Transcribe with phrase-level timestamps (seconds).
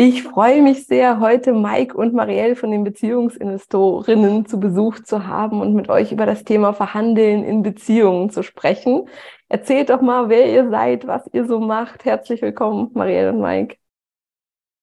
[0.00, 5.60] Ich freue mich sehr, heute Mike und Marielle von den Beziehungsinvestorinnen zu Besuch zu haben
[5.60, 9.08] und mit euch über das Thema Verhandeln in Beziehungen zu sprechen.
[9.48, 12.04] Erzählt doch mal, wer ihr seid, was ihr so macht.
[12.04, 13.74] Herzlich willkommen, Marielle und Mike.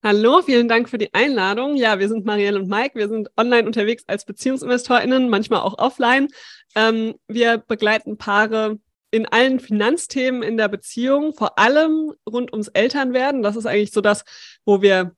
[0.04, 1.78] Hallo, vielen Dank für die Einladung.
[1.78, 2.96] Ja, wir sind Marielle und Mike.
[2.96, 6.28] Wir sind online unterwegs als BeziehungsinvestorInnen, manchmal auch offline.
[6.76, 8.80] Ähm, wir begleiten Paare
[9.16, 13.44] in allen Finanzthemen in der Beziehung, vor allem rund ums Elternwerden.
[13.44, 14.26] Das ist eigentlich so das,
[14.66, 15.16] wo wir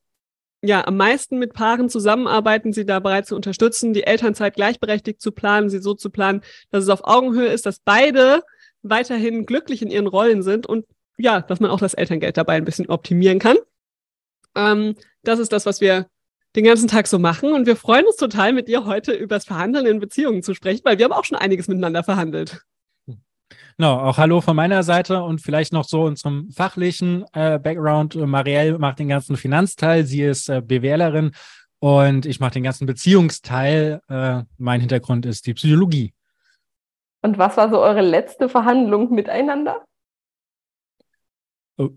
[0.62, 5.72] ja am meisten mit Paaren zusammenarbeiten, sie dabei zu unterstützen, die Elternzeit gleichberechtigt zu planen,
[5.72, 8.44] sie so zu planen, dass es auf Augenhöhe ist, dass beide
[8.84, 10.86] weiterhin glücklich in ihren Rollen sind und
[11.18, 13.58] ja, dass man auch das Elterngeld dabei ein bisschen optimieren kann.
[14.56, 16.06] Ähm, das ist das, was wir
[16.56, 19.46] den ganzen Tag so machen und wir freuen uns total, mit dir heute über das
[19.46, 22.62] Verhandeln in Beziehungen zu sprechen, weil wir haben auch schon einiges miteinander verhandelt.
[23.78, 28.16] Genau, auch Hallo von meiner Seite und vielleicht noch so zum fachlichen äh, Background.
[28.16, 31.32] Marielle macht den ganzen Finanzteil, sie ist äh, BWLerin
[31.80, 34.02] und ich mache den ganzen Beziehungsteil.
[34.10, 36.14] Äh, mein Hintergrund ist die Psychologie.
[37.22, 39.86] Und was war so eure letzte Verhandlung miteinander?
[41.78, 41.90] Oh,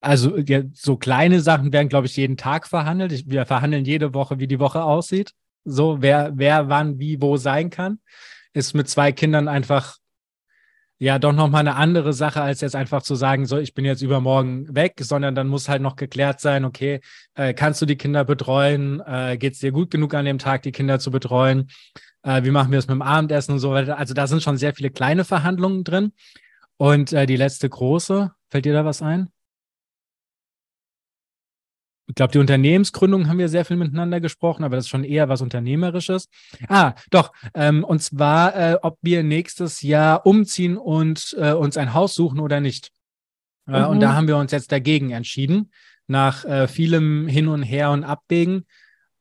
[0.00, 3.12] also ja, so kleine Sachen werden, glaube ich, jeden Tag verhandelt.
[3.12, 5.32] Ich, wir verhandeln jede Woche, wie die Woche aussieht.
[5.64, 8.00] So, wer, wer wann, wie, wo sein kann.
[8.52, 9.96] Ist mit zwei Kindern einfach
[10.98, 14.02] ja doch nochmal eine andere Sache, als jetzt einfach zu sagen, so, ich bin jetzt
[14.02, 17.00] übermorgen weg, sondern dann muss halt noch geklärt sein, okay,
[17.34, 19.00] äh, kannst du die Kinder betreuen?
[19.00, 21.68] Äh, Geht es dir gut genug an dem Tag, die Kinder zu betreuen?
[22.22, 23.98] Äh, wie machen wir es mit dem Abendessen und so weiter?
[23.98, 26.12] Also da sind schon sehr viele kleine Verhandlungen drin.
[26.76, 29.33] Und äh, die letzte große, fällt dir da was ein?
[32.06, 35.28] Ich glaube, die Unternehmensgründung haben wir sehr viel miteinander gesprochen, aber das ist schon eher
[35.28, 36.28] was Unternehmerisches.
[36.68, 41.94] Ah, doch, ähm, und zwar, äh, ob wir nächstes Jahr umziehen und äh, uns ein
[41.94, 42.90] Haus suchen oder nicht.
[43.66, 43.86] Äh, mhm.
[43.86, 45.70] Und da haben wir uns jetzt dagegen entschieden,
[46.06, 48.66] nach äh, vielem Hin und Her und Abwägen,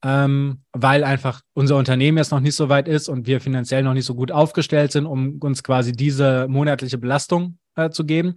[0.03, 3.93] ähm, weil einfach unser Unternehmen jetzt noch nicht so weit ist und wir finanziell noch
[3.93, 8.35] nicht so gut aufgestellt sind, um uns quasi diese monatliche Belastung äh, zu geben.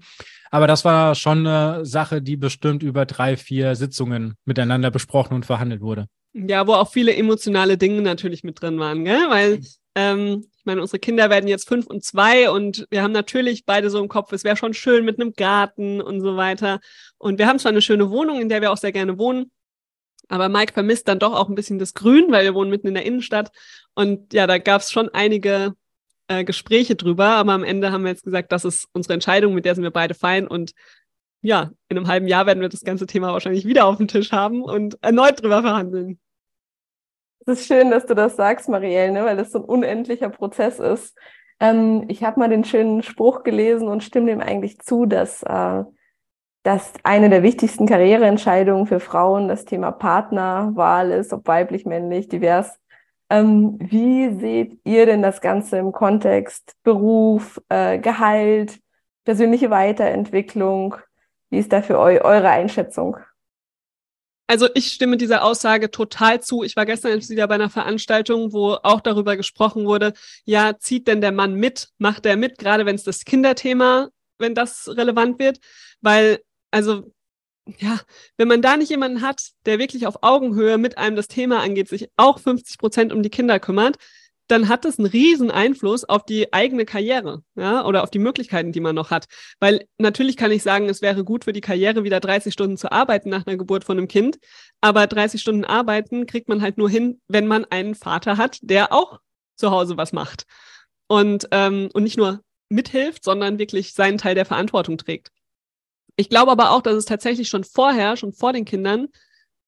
[0.51, 5.47] Aber das war schon eine Sache, die bestimmt über drei, vier Sitzungen miteinander besprochen und
[5.47, 6.07] verhandelt wurde.
[6.33, 9.29] Ja, wo auch viele emotionale Dinge natürlich mit drin waren, gell?
[9.29, 9.61] Weil
[9.95, 13.89] ähm, ich meine, unsere Kinder werden jetzt fünf und zwei und wir haben natürlich beide
[13.89, 16.81] so im Kopf, es wäre schon schön mit einem Garten und so weiter.
[17.19, 19.51] Und wir haben zwar eine schöne Wohnung, in der wir auch sehr gerne wohnen,
[20.28, 22.95] aber Mike vermisst dann doch auch ein bisschen das Grün, weil wir wohnen mitten in
[22.95, 23.51] der Innenstadt.
[23.95, 25.75] Und ja, da gab es schon einige
[26.29, 29.65] äh, Gespräche drüber, aber am Ende haben wir jetzt gesagt, das ist unsere Entscheidung, mit
[29.65, 30.73] der sind wir beide fein und
[31.43, 34.33] ja, in einem halben Jahr werden wir das ganze Thema wahrscheinlich wieder auf dem Tisch
[34.33, 36.19] haben und erneut drüber verhandeln.
[37.47, 39.25] Es ist schön, dass du das sagst, Marielle, ne?
[39.25, 41.17] weil das so ein unendlicher Prozess ist.
[41.61, 45.85] Ähm, ich habe mal den schönen Spruch gelesen und stimme dem eigentlich zu, dass, äh,
[46.65, 52.81] dass eine der wichtigsten Karriereentscheidungen für Frauen das Thema Partnerwahl ist, ob weiblich, männlich, divers.
[53.29, 58.79] Ähm, wie seht ihr denn das Ganze im Kontext Beruf, äh, Gehalt,
[59.25, 60.97] persönliche Weiterentwicklung?
[61.51, 63.17] Wie ist da für eu eure Einschätzung?
[64.49, 66.63] Also ich stimme dieser Aussage total zu.
[66.63, 70.13] Ich war gestern wieder bei einer Veranstaltung, wo auch darüber gesprochen wurde,
[70.45, 71.89] ja, zieht denn der Mann mit?
[71.99, 74.09] Macht er mit, gerade wenn es das Kinderthema,
[74.39, 75.59] wenn das relevant wird?
[76.01, 77.13] Weil, also
[77.78, 78.00] ja,
[78.37, 81.88] wenn man da nicht jemanden hat, der wirklich auf Augenhöhe mit einem das Thema angeht,
[81.88, 83.97] sich auch 50 Prozent um die Kinder kümmert,
[84.49, 88.72] dann hat das einen riesen Einfluss auf die eigene Karriere, ja, oder auf die Möglichkeiten,
[88.72, 89.27] die man noch hat.
[89.59, 92.93] Weil natürlich kann ich sagen, es wäre gut für die Karriere, wieder 30 Stunden zu
[92.93, 94.38] arbeiten nach einer Geburt von einem Kind.
[94.81, 98.92] Aber 30 Stunden arbeiten kriegt man halt nur hin, wenn man einen Vater hat, der
[98.92, 99.19] auch
[99.57, 100.45] zu Hause was macht.
[101.09, 105.30] Und, ähm, und nicht nur mithilft, sondern wirklich seinen Teil der Verantwortung trägt.
[106.16, 109.09] Ich glaube aber auch, dass es tatsächlich schon vorher, schon vor den Kindern,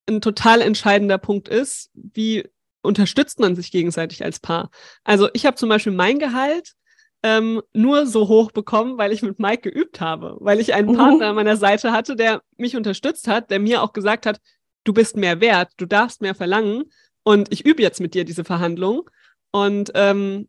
[0.08, 2.48] ein total entscheidender Punkt ist, wie
[2.82, 4.70] unterstützt man sich gegenseitig als Paar.
[5.04, 6.74] Also ich habe zum Beispiel mein Gehalt
[7.22, 10.96] ähm, nur so hoch bekommen, weil ich mit Mike geübt habe, weil ich einen.
[10.96, 14.40] Partner an meiner Seite hatte, der mich unterstützt hat, der mir auch gesagt hat,
[14.84, 16.84] du bist mehr wert, du darfst mehr verlangen
[17.24, 19.10] und ich übe jetzt mit dir diese Verhandlung.
[19.50, 20.48] Und ähm,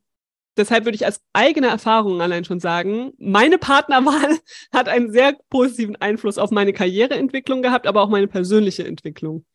[0.57, 4.37] deshalb würde ich als eigene Erfahrung allein schon sagen, meine Partnerwahl
[4.73, 9.45] hat einen sehr positiven Einfluss auf meine Karriereentwicklung gehabt, aber auch meine persönliche Entwicklung.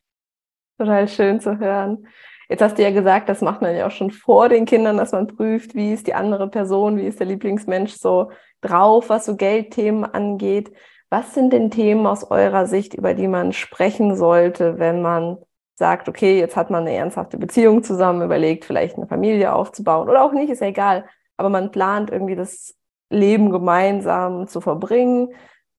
[0.79, 2.07] Total schön zu hören.
[2.49, 5.13] Jetzt hast du ja gesagt, das macht man ja auch schon vor den Kindern, dass
[5.13, 8.31] man prüft, wie ist die andere Person, wie ist der Lieblingsmensch so
[8.61, 10.73] drauf, was so Geldthemen angeht.
[11.11, 15.39] Was sind denn Themen aus eurer Sicht, über die man sprechen sollte, wenn man
[15.75, 20.23] sagt, okay, jetzt hat man eine ernsthafte Beziehung zusammen, überlegt, vielleicht eine Familie aufzubauen oder
[20.23, 21.05] auch nicht, ist ja egal,
[21.37, 22.75] aber man plant irgendwie das
[23.11, 25.29] Leben gemeinsam zu verbringen.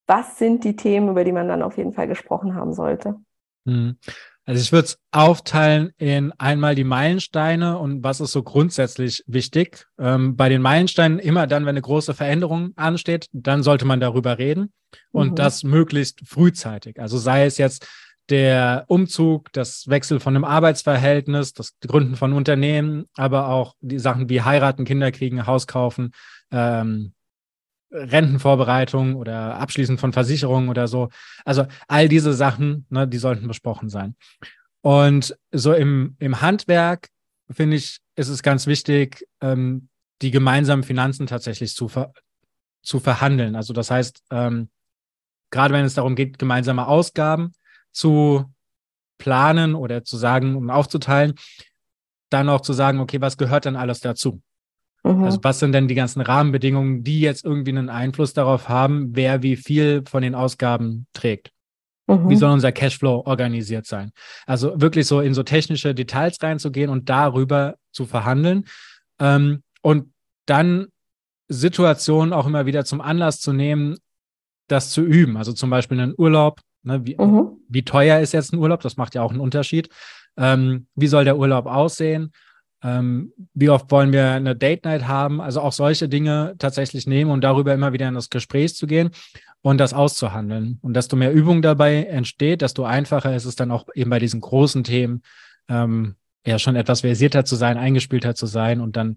[0.07, 3.15] Was sind die Themen, über die man dann auf jeden Fall gesprochen haben sollte?
[3.65, 3.97] Hm.
[4.47, 9.87] Also ich würde es aufteilen in einmal die Meilensteine und was ist so grundsätzlich wichtig.
[9.97, 14.37] Ähm, bei den Meilensteinen immer dann, wenn eine große Veränderung ansteht, dann sollte man darüber
[14.37, 14.71] reden
[15.11, 15.35] und mhm.
[15.35, 16.99] das möglichst frühzeitig.
[16.99, 17.87] Also sei es jetzt
[18.29, 24.29] der Umzug, das Wechsel von einem Arbeitsverhältnis, das Gründen von Unternehmen, aber auch die Sachen
[24.29, 26.11] wie heiraten, Kinder kriegen, Haus kaufen,
[26.51, 27.13] ähm,
[27.91, 31.09] Rentenvorbereitung oder Abschließen von Versicherungen oder so.
[31.45, 34.15] Also all diese Sachen, ne, die sollten besprochen sein.
[34.81, 37.09] Und so im, im Handwerk,
[37.49, 39.89] finde ich, ist es ganz wichtig, ähm,
[40.21, 42.11] die gemeinsamen Finanzen tatsächlich zu, ver
[42.81, 43.55] zu verhandeln.
[43.55, 44.69] Also das heißt, ähm,
[45.51, 47.51] gerade wenn es darum geht, gemeinsame Ausgaben
[47.95, 48.45] zu
[49.17, 51.33] planen oder zu sagen und aufzuteilen,
[52.29, 54.41] dann auch zu sagen, okay, was gehört denn alles dazu?
[55.03, 55.23] Mhm.
[55.23, 59.41] Also was sind denn die ganzen Rahmenbedingungen, die jetzt irgendwie einen Einfluss darauf haben, wer
[59.41, 61.51] wie viel von den Ausgaben trägt?
[62.07, 62.29] Mhm.
[62.29, 64.11] Wie soll unser Cashflow organisiert sein?
[64.45, 68.65] Also wirklich so in so technische Details reinzugehen und darüber zu verhandeln
[69.19, 70.11] ähm, und
[70.45, 70.87] dann
[71.47, 73.97] Situationen auch immer wieder zum Anlass zu nehmen,
[74.67, 75.37] das zu üben.
[75.37, 76.59] Also zum Beispiel einen Urlaub.
[76.85, 77.05] Ne?
[77.05, 77.57] Wie, mhm.
[77.67, 78.81] wie teuer ist jetzt ein Urlaub?
[78.81, 79.89] Das macht ja auch einen Unterschied.
[80.37, 82.31] Ähm, wie soll der Urlaub aussehen?
[82.83, 85.41] Ähm, wie oft wollen wir eine Date Night haben?
[85.41, 89.09] Also auch solche Dinge tatsächlich nehmen und darüber immer wieder in das Gespräch zu gehen
[89.61, 90.77] und das auszuhandeln.
[90.81, 94.41] Und desto mehr Übung dabei entsteht, desto einfacher ist es dann auch eben bei diesen
[94.41, 95.23] großen Themen
[95.67, 96.15] ähm,
[96.45, 99.15] ja schon etwas versierter zu sein, eingespielter zu sein und dann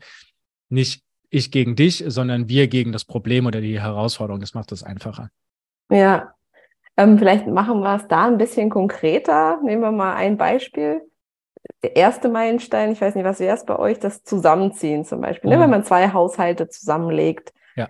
[0.71, 4.41] nicht ich gegen dich, sondern wir gegen das Problem oder die Herausforderung.
[4.41, 5.31] Das macht es einfacher.
[5.91, 6.33] Ja,
[6.99, 9.61] ähm, vielleicht machen wir es da ein bisschen konkreter.
[9.63, 11.01] Nehmen wir mal ein Beispiel
[11.83, 15.51] der erste Meilenstein, ich weiß nicht, was wäre es bei euch, das Zusammenziehen zum Beispiel,
[15.51, 15.57] mhm.
[15.57, 15.63] ne?
[15.63, 17.53] wenn man zwei Haushalte zusammenlegt.
[17.77, 17.89] Ja.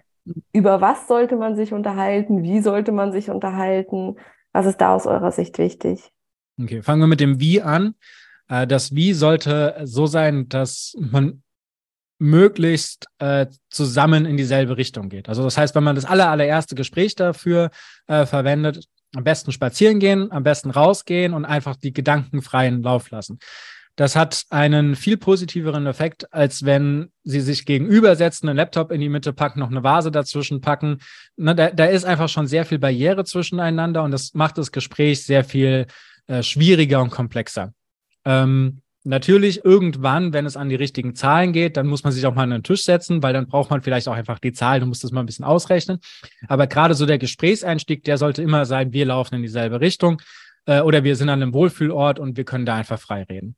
[0.53, 2.43] Über was sollte man sich unterhalten?
[2.43, 4.17] Wie sollte man sich unterhalten?
[4.53, 6.11] Was ist da aus eurer Sicht wichtig?
[6.61, 7.95] Okay, fangen wir mit dem Wie an.
[8.49, 11.43] Äh, das Wie sollte so sein, dass man
[12.19, 15.29] möglichst äh, zusammen in dieselbe Richtung geht.
[15.29, 17.71] Also das heißt, wenn man das aller, allererste Gespräch dafür
[18.09, 23.11] äh, verwendet, am besten spazieren gehen, am besten rausgehen und einfach die Gedanken freien Lauf
[23.11, 23.39] lassen.
[23.97, 29.09] Das hat einen viel positiveren Effekt, als wenn sie sich gegenübersetzen, einen Laptop in die
[29.09, 30.99] Mitte packen, noch eine Vase dazwischen packen.
[31.37, 35.25] Ne, da, da ist einfach schon sehr viel Barriere zwischeneinander und das macht das Gespräch
[35.25, 35.87] sehr viel
[36.29, 37.73] äh, schwieriger und komplexer.
[38.25, 42.35] Ähm, Natürlich irgendwann, wenn es an die richtigen Zahlen geht, dann muss man sich auch
[42.35, 44.91] mal an den Tisch setzen, weil dann braucht man vielleicht auch einfach die Zahlen und
[44.91, 45.99] muss das mal ein bisschen ausrechnen.
[46.47, 50.21] Aber gerade so der Gesprächseinstieg, der sollte immer sein, wir laufen in dieselbe Richtung
[50.67, 53.57] äh, oder wir sind an einem Wohlfühlort und wir können da einfach frei reden.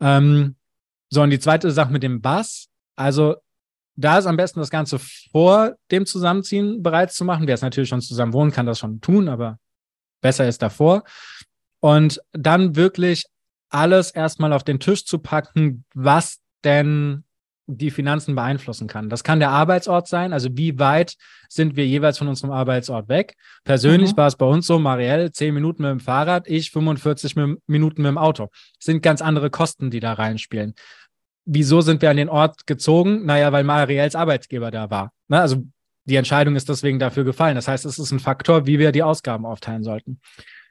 [0.00, 0.56] Ähm,
[1.08, 2.68] so, und die zweite Sache mit dem Bass.
[2.96, 3.36] Also
[3.96, 4.98] da ist am besten das Ganze
[5.32, 7.46] vor dem Zusammenziehen bereits zu machen.
[7.46, 9.58] Wer es natürlich schon zusammen wohnen kann, das schon tun, aber
[10.20, 11.04] besser ist davor.
[11.80, 13.24] Und dann wirklich
[13.74, 17.24] alles erstmal auf den Tisch zu packen, was denn
[17.66, 19.08] die Finanzen beeinflussen kann.
[19.08, 21.16] Das kann der Arbeitsort sein, also wie weit
[21.48, 23.36] sind wir jeweils von unserem Arbeitsort weg.
[23.64, 24.16] Persönlich mhm.
[24.18, 28.08] war es bei uns so, Marielle, 10 Minuten mit dem Fahrrad, ich 45 Minuten mit
[28.08, 28.48] dem Auto.
[28.78, 30.74] Das sind ganz andere Kosten, die da reinspielen.
[31.46, 33.24] Wieso sind wir an den Ort gezogen?
[33.24, 35.12] Naja, weil Marielles Arbeitgeber da war.
[35.28, 35.40] Ne?
[35.40, 35.64] Also
[36.04, 37.54] die Entscheidung ist deswegen dafür gefallen.
[37.54, 40.20] Das heißt, es ist ein Faktor, wie wir die Ausgaben aufteilen sollten.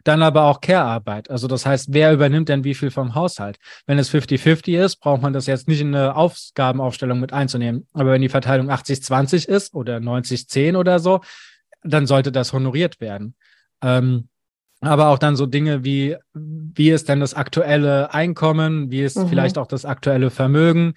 [0.03, 1.29] Dann aber auch Care-Arbeit.
[1.29, 3.57] Also das heißt, wer übernimmt denn wie viel vom Haushalt?
[3.85, 7.87] Wenn es 50-50 ist, braucht man das jetzt nicht in eine Aufgabenaufstellung mit einzunehmen.
[7.93, 11.21] Aber wenn die Verteilung 80-20 ist oder 90-10 oder so,
[11.83, 13.35] dann sollte das honoriert werden.
[13.81, 14.27] Ähm,
[14.81, 19.29] aber auch dann so Dinge wie, wie ist denn das aktuelle Einkommen, wie ist mhm.
[19.29, 20.95] vielleicht auch das aktuelle Vermögen,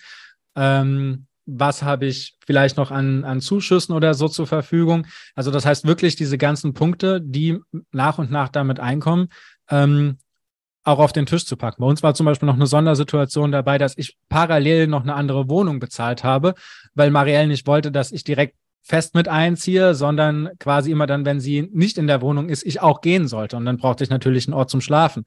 [0.56, 5.06] ähm, was habe ich vielleicht noch an, an Zuschüssen oder so zur Verfügung.
[5.34, 7.58] Also das heißt wirklich diese ganzen Punkte, die
[7.92, 9.28] nach und nach damit einkommen,
[9.70, 10.18] ähm,
[10.82, 11.82] auch auf den Tisch zu packen.
[11.82, 15.48] Bei uns war zum Beispiel noch eine Sondersituation dabei, dass ich parallel noch eine andere
[15.48, 16.54] Wohnung bezahlt habe,
[16.94, 21.40] weil Marielle nicht wollte, dass ich direkt fest mit einziehe, sondern quasi immer dann, wenn
[21.40, 23.56] sie nicht in der Wohnung ist, ich auch gehen sollte.
[23.56, 25.24] Und dann brauchte ich natürlich einen Ort zum Schlafen.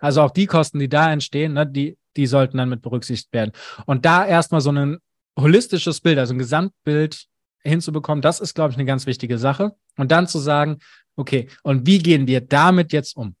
[0.00, 3.52] Also auch die Kosten, die da entstehen, ne, die, die sollten dann mit berücksichtigt werden.
[3.84, 4.98] Und da erstmal so einen
[5.38, 7.26] holistisches Bild, also ein Gesamtbild
[7.62, 9.74] hinzubekommen, das ist, glaube ich, eine ganz wichtige Sache.
[9.96, 10.78] Und dann zu sagen,
[11.16, 13.34] okay, und wie gehen wir damit jetzt um?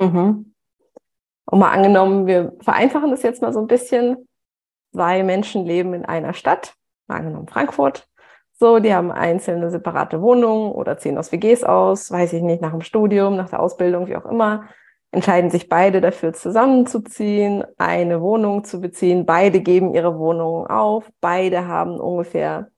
[0.00, 0.54] Mhm.
[1.46, 4.28] Und mal angenommen, wir vereinfachen das jetzt mal so ein bisschen.
[4.92, 6.74] Zwei Menschen leben in einer Stadt,
[7.08, 8.06] mal angenommen Frankfurt.
[8.52, 12.70] So, die haben einzelne separate Wohnungen oder ziehen aus WGs aus, weiß ich nicht, nach
[12.70, 14.68] dem Studium, nach der Ausbildung, wie auch immer
[15.14, 19.26] entscheiden sich beide dafür zusammenzuziehen, eine Wohnung zu beziehen.
[19.26, 21.10] Beide geben ihre Wohnungen auf.
[21.20, 22.68] Beide haben ungefähr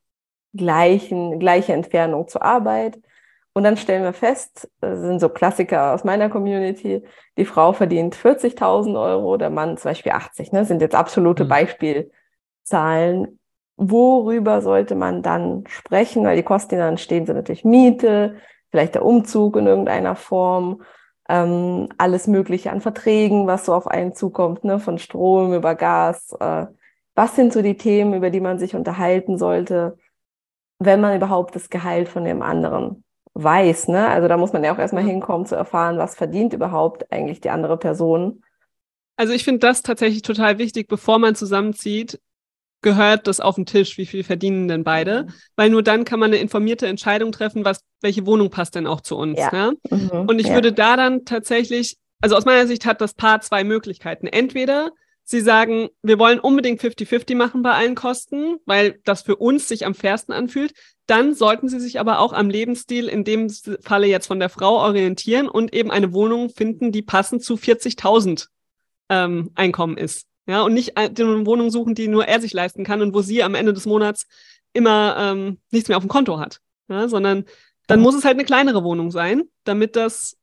[0.55, 2.99] gleichen, gleiche Entfernung zur Arbeit.
[3.55, 7.03] Und dann stellen wir fest, das sind so Klassiker aus meiner Community,
[7.39, 10.67] die Frau verdient 40.000 Euro, der Mann zum Beispiel 80, ne?
[10.67, 11.49] sind jetzt absolute mhm.
[11.49, 13.39] Beispielzahlen.
[13.79, 16.25] Worüber sollte man dann sprechen?
[16.25, 18.37] Weil die Kosten, die dann entstehen, sind natürlich Miete,
[18.71, 20.83] vielleicht der Umzug in irgendeiner Form
[21.29, 24.79] ähm, alles Mögliche an Verträgen, was so auf einen zukommt, ne?
[24.79, 26.33] von Strom über Gas.
[26.39, 26.67] Äh,
[27.15, 29.99] was sind so die Themen, über die man sich unterhalten sollte,
[30.79, 33.05] wenn man überhaupt das Gehalt von dem anderen
[33.35, 33.89] weiß?
[33.89, 34.09] Ne?
[34.09, 37.51] Also da muss man ja auch erstmal hinkommen zu erfahren, was verdient überhaupt eigentlich die
[37.51, 38.43] andere Person.
[39.17, 42.21] Also ich finde das tatsächlich total wichtig, bevor man zusammenzieht,
[42.83, 45.25] gehört das auf den Tisch, wie viel verdienen denn beide?
[45.25, 45.33] Mhm.
[45.57, 49.01] Weil nur dann kann man eine informierte Entscheidung treffen, was, welche Wohnung passt denn auch
[49.01, 49.39] zu uns.
[49.39, 49.51] Ja.
[49.53, 49.73] ja?
[49.91, 50.27] Mhm.
[50.29, 50.55] Und ich ja.
[50.55, 54.27] würde da dann tatsächlich, also aus meiner Sicht hat das Paar zwei Möglichkeiten.
[54.27, 54.91] Entweder
[55.25, 59.85] sie sagen, wir wollen unbedingt 50-50 machen bei allen Kosten, weil das für uns sich
[59.85, 60.73] am fairsten anfühlt.
[61.07, 64.77] Dann sollten sie sich aber auch am Lebensstil in dem Falle jetzt von der Frau
[64.77, 68.47] orientieren und eben eine Wohnung finden, die passend zu 40.000
[69.09, 70.27] ähm, Einkommen ist.
[70.47, 73.43] Ja, und nicht eine Wohnung suchen, die nur er sich leisten kann und wo sie
[73.43, 74.27] am Ende des Monats
[74.73, 76.61] immer ähm, nichts mehr auf dem Konto hat.
[76.89, 77.45] Ja, sondern
[77.89, 80.37] dann muss es halt eine kleinere Wohnung sein, damit das,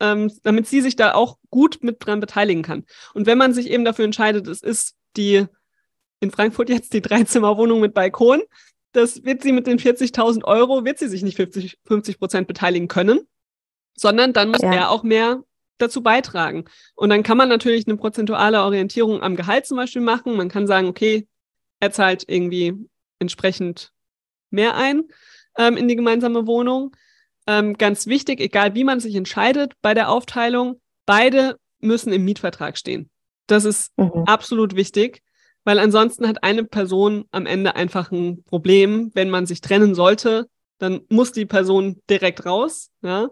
[0.00, 2.84] ähm, damit sie sich da auch gut mit dran beteiligen kann.
[3.12, 5.46] Und wenn man sich eben dafür entscheidet, es ist die
[6.20, 8.42] in Frankfurt jetzt die Dreizimmerwohnung mit Balkon,
[8.92, 12.88] das wird sie mit den 40.000 Euro, wird sie sich nicht 50, 50 Prozent beteiligen
[12.88, 13.20] können,
[13.96, 14.72] sondern dann muss ja.
[14.72, 15.42] er auch mehr
[15.82, 16.64] dazu beitragen.
[16.94, 20.36] Und dann kann man natürlich eine prozentuale Orientierung am Gehalt zum Beispiel machen.
[20.36, 21.26] Man kann sagen, okay,
[21.80, 22.74] er zahlt irgendwie
[23.18, 23.92] entsprechend
[24.50, 25.04] mehr ein
[25.58, 26.94] ähm, in die gemeinsame Wohnung.
[27.46, 32.78] Ähm, ganz wichtig, egal wie man sich entscheidet bei der Aufteilung, beide müssen im Mietvertrag
[32.78, 33.10] stehen.
[33.46, 34.24] Das ist mhm.
[34.26, 35.22] absolut wichtig,
[35.64, 40.48] weil ansonsten hat eine Person am Ende einfach ein Problem, wenn man sich trennen sollte,
[40.78, 43.28] dann muss die Person direkt raus, ja,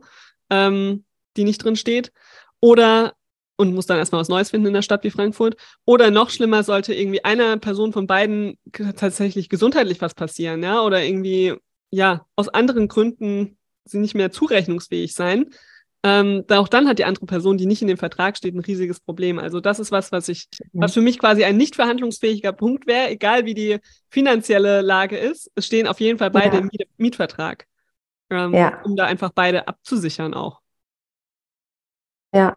[0.50, 1.04] ähm,
[1.36, 2.12] die nicht drin steht.
[2.60, 3.14] Oder
[3.60, 5.54] und muss dann erstmal was Neues finden in der Stadt wie Frankfurt.
[5.84, 8.58] Oder noch schlimmer, sollte irgendwie einer Person von beiden
[8.96, 11.54] tatsächlich gesundheitlich was passieren, ja, oder irgendwie,
[11.90, 15.50] ja, aus anderen Gründen sie nicht mehr zurechnungsfähig sein.
[16.02, 18.60] Ähm, da auch dann hat die andere Person, die nicht in dem Vertrag steht, ein
[18.60, 19.38] riesiges Problem.
[19.38, 20.80] Also das ist was, was ich, mhm.
[20.80, 25.50] was für mich quasi ein nicht verhandlungsfähiger Punkt wäre, egal wie die finanzielle Lage ist.
[25.54, 26.62] Es stehen auf jeden Fall beide ja.
[26.62, 27.66] im Mietvertrag,
[28.30, 28.80] ähm, ja.
[28.84, 30.60] um da einfach beide abzusichern auch.
[32.32, 32.54] Ja,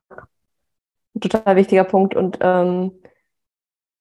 [1.20, 2.15] total wichtiger Punkt.
[2.15, 2.92] Und ähm,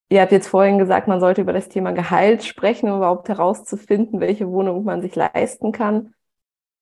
[0.09, 4.21] ihr habt jetzt vorhin gesagt, man sollte über das Thema Gehalt sprechen, um überhaupt herauszufinden,
[4.21, 6.14] welche Wohnung man sich leisten kann.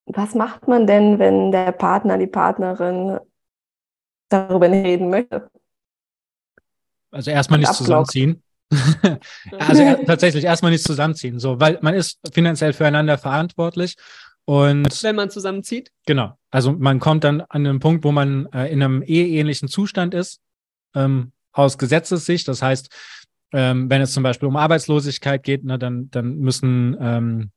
[0.05, 3.19] Was macht man denn, wenn der Partner, die Partnerin
[4.29, 5.49] darüber nicht reden möchte?
[7.11, 8.41] Also erstmal nicht zusammenziehen.
[9.59, 13.97] also tatsächlich erstmal nicht zusammenziehen, so, weil man ist finanziell füreinander verantwortlich
[14.45, 15.91] und wenn man zusammenzieht?
[16.05, 16.37] Genau.
[16.49, 20.41] Also man kommt dann an einen Punkt, wo man äh, in einem eheähnlichen Zustand ist,
[20.95, 22.47] ähm, aus Gesetzessicht.
[22.47, 22.89] Das heißt,
[23.53, 27.51] ähm, wenn es zum Beispiel um Arbeitslosigkeit geht, ne, dann, dann müssen ähm,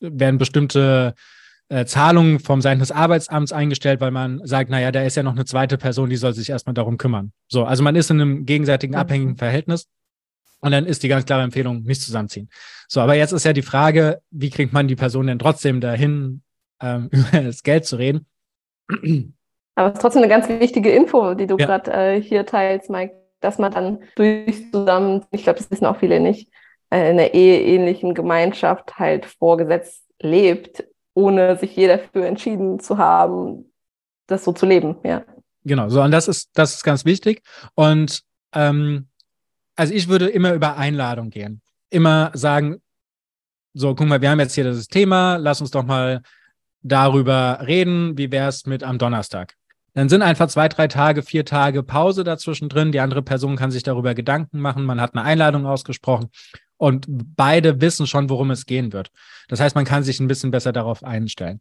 [0.00, 1.14] werden bestimmte
[1.68, 5.32] äh, Zahlungen vom Seiten des Arbeitsamts eingestellt, weil man sagt, naja, da ist ja noch
[5.32, 7.32] eine zweite Person, die soll sich erstmal darum kümmern.
[7.48, 9.00] So, also man ist in einem gegenseitigen mhm.
[9.00, 9.88] abhängigen Verhältnis.
[10.60, 12.48] Und dann ist die ganz klare Empfehlung, nicht zusammenziehen.
[12.88, 16.42] So, aber jetzt ist ja die Frage, wie kriegt man die Person denn trotzdem dahin,
[16.80, 18.26] ähm, über das Geld zu reden?
[19.74, 21.66] Aber es ist trotzdem eine ganz wichtige Info, die du ja.
[21.66, 25.98] gerade äh, hier teilst, Mike, dass man dann durch zusammen, ich glaube, das wissen auch
[25.98, 26.50] viele nicht,
[26.90, 30.84] äh, in einer eheähnlichen Gemeinschaft halt vorgesetzt lebt,
[31.14, 33.72] ohne sich je dafür entschieden zu haben,
[34.26, 35.24] das so zu leben, ja.
[35.64, 37.42] Genau, so und das ist, das ist ganz wichtig.
[37.74, 38.22] Und
[38.54, 39.08] ähm,
[39.76, 41.60] also ich würde immer über Einladung gehen.
[41.90, 42.80] Immer sagen,
[43.74, 46.22] so, guck mal, wir haben jetzt hier das Thema, lass uns doch mal
[46.82, 49.54] darüber reden, wie wäre es mit am Donnerstag.
[49.92, 52.92] Dann sind einfach zwei, drei Tage, vier Tage Pause dazwischen drin.
[52.92, 54.84] Die andere Person kann sich darüber Gedanken machen.
[54.84, 56.30] Man hat eine Einladung ausgesprochen
[56.76, 59.10] und beide wissen schon, worum es gehen wird.
[59.48, 61.60] Das heißt, man kann sich ein bisschen besser darauf einstellen.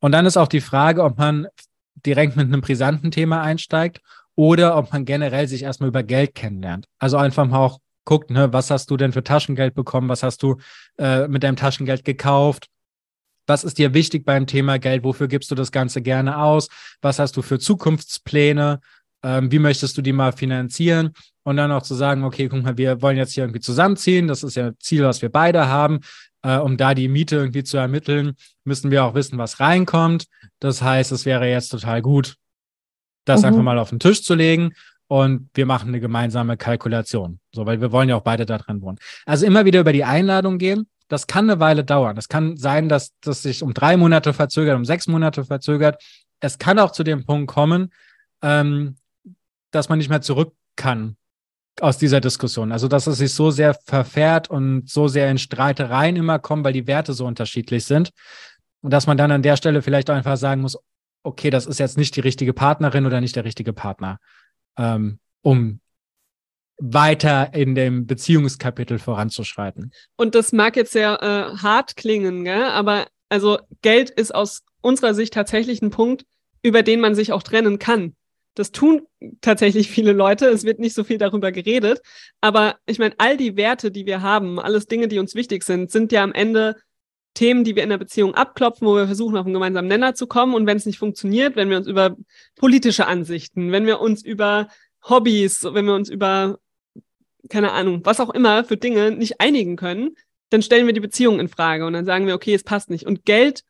[0.00, 1.46] Und dann ist auch die Frage, ob man
[1.94, 4.00] direkt mit einem brisanten Thema einsteigt
[4.36, 6.86] oder ob man generell sich erstmal über Geld kennenlernt.
[6.98, 10.42] Also einfach mal auch guckt, ne, was hast du denn für Taschengeld bekommen, was hast
[10.42, 10.56] du
[10.98, 12.68] äh, mit deinem Taschengeld gekauft,
[13.46, 16.68] was ist dir wichtig beim Thema Geld, wofür gibst du das Ganze gerne aus,
[17.00, 18.80] was hast du für Zukunftspläne,
[19.22, 21.10] ähm, wie möchtest du die mal finanzieren?
[21.44, 24.42] Und dann auch zu sagen, okay, guck mal, wir wollen jetzt hier irgendwie zusammenziehen, das
[24.44, 26.00] ist ja ein Ziel, was wir beide haben.
[26.44, 28.34] Äh, um da die Miete irgendwie zu ermitteln,
[28.64, 30.26] müssen wir auch wissen, was reinkommt.
[30.58, 32.34] Das heißt, es wäre jetzt total gut,
[33.24, 33.48] das mhm.
[33.48, 34.72] einfach mal auf den Tisch zu legen
[35.08, 37.38] und wir machen eine gemeinsame Kalkulation.
[37.52, 38.98] So, weil wir wollen ja auch beide da drin wohnen.
[39.26, 40.86] Also immer wieder über die Einladung gehen.
[41.08, 42.16] Das kann eine Weile dauern.
[42.16, 46.02] Es kann sein, dass das sich um drei Monate verzögert, um sechs Monate verzögert.
[46.40, 47.92] Es kann auch zu dem Punkt kommen,
[48.40, 48.96] ähm,
[49.70, 51.16] dass man nicht mehr zurück kann
[51.80, 52.72] aus dieser Diskussion.
[52.72, 56.72] Also, dass es sich so sehr verfährt und so sehr in Streitereien immer kommen, weil
[56.72, 58.10] die Werte so unterschiedlich sind.
[58.80, 60.78] Und dass man dann an der Stelle vielleicht auch einfach sagen muss,
[61.22, 64.18] okay, das ist jetzt nicht die richtige Partnerin oder nicht der richtige Partner,
[64.76, 65.80] ähm, um
[66.78, 69.92] weiter in dem Beziehungskapitel voranzuschreiten.
[70.16, 72.64] Und das mag jetzt sehr äh, hart klingen, gell?
[72.64, 76.24] aber also Geld ist aus unserer Sicht tatsächlich ein Punkt,
[76.62, 78.14] über den man sich auch trennen kann.
[78.54, 79.06] Das tun
[79.40, 80.46] tatsächlich viele Leute.
[80.46, 82.00] Es wird nicht so viel darüber geredet.
[82.40, 85.90] Aber ich meine, all die Werte, die wir haben, alles Dinge, die uns wichtig sind,
[85.90, 86.76] sind ja am Ende
[87.34, 90.26] Themen, die wir in der Beziehung abklopfen, wo wir versuchen, auf einen gemeinsamen Nenner zu
[90.26, 90.54] kommen.
[90.54, 92.16] Und wenn es nicht funktioniert, wenn wir uns über
[92.56, 94.68] politische Ansichten, wenn wir uns über
[95.08, 96.58] Hobbys, wenn wir uns über,
[97.48, 100.14] keine Ahnung, was auch immer für Dinge nicht einigen können,
[100.50, 103.06] dann stellen wir die Beziehung in Frage und dann sagen wir, okay, es passt nicht.
[103.06, 103.64] Und Geld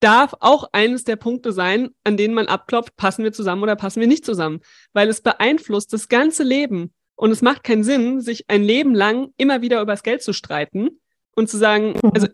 [0.00, 4.00] darf auch eines der Punkte sein, an denen man abklopft, passen wir zusammen oder passen
[4.00, 4.60] wir nicht zusammen,
[4.92, 6.92] weil es beeinflusst das ganze Leben.
[7.14, 10.34] Und es macht keinen Sinn, sich ein Leben lang immer wieder über das Geld zu
[10.34, 11.00] streiten
[11.34, 12.10] und zu sagen, mhm.
[12.12, 12.26] also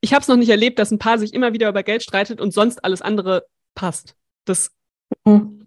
[0.00, 2.40] ich habe es noch nicht erlebt, dass ein Paar sich immer wieder über Geld streitet
[2.40, 4.16] und sonst alles andere passt.
[4.44, 4.70] Das
[5.24, 5.66] mhm.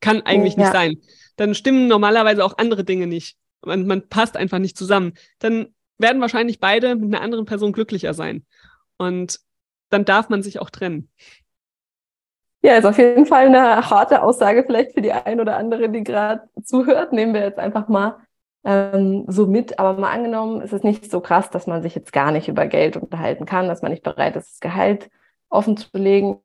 [0.00, 0.60] kann eigentlich ja.
[0.60, 0.98] nicht sein.
[1.36, 3.36] Dann stimmen normalerweise auch andere Dinge nicht.
[3.64, 5.14] Man, man passt einfach nicht zusammen.
[5.38, 8.44] Dann werden wahrscheinlich beide mit einer anderen Person glücklicher sein.
[8.96, 9.40] Und
[9.88, 11.10] dann darf man sich auch trennen.
[12.62, 16.04] Ja, ist auf jeden Fall eine harte Aussage vielleicht für die ein oder andere, die
[16.04, 17.12] gerade zuhört.
[17.12, 18.18] Nehmen wir jetzt einfach mal
[18.64, 19.78] ähm, so mit.
[19.78, 22.66] Aber mal angenommen, ist es nicht so krass, dass man sich jetzt gar nicht über
[22.66, 25.10] Geld unterhalten kann, dass man nicht bereit ist, das Gehalt
[25.48, 26.40] offen zu legen.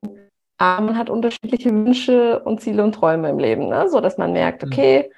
[0.58, 3.88] Aber man hat unterschiedliche Wünsche und Ziele und Träume im Leben, ne?
[3.88, 4.68] so dass man merkt, mhm.
[4.72, 5.10] okay,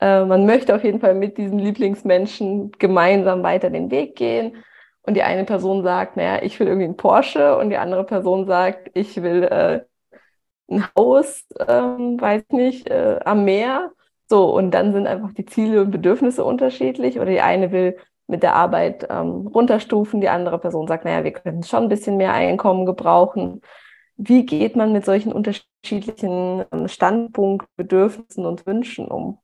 [0.00, 4.56] äh, man möchte auf jeden Fall mit diesem Lieblingsmenschen gemeinsam weiter den Weg gehen
[5.02, 8.46] und die eine Person sagt, naja, ich will irgendwie einen Porsche und die andere Person
[8.46, 9.80] sagt, ich will äh,
[10.70, 13.92] ein Haus, ähm, weiß nicht, äh, am Meer.
[14.32, 17.16] So, und dann sind einfach die Ziele und Bedürfnisse unterschiedlich.
[17.16, 21.32] Oder die eine will mit der Arbeit ähm, runterstufen, die andere Person sagt, naja, wir
[21.32, 23.60] können schon ein bisschen mehr Einkommen gebrauchen.
[24.16, 29.38] Wie geht man mit solchen unterschiedlichen ähm, Standpunkten, Bedürfnissen und Wünschen um?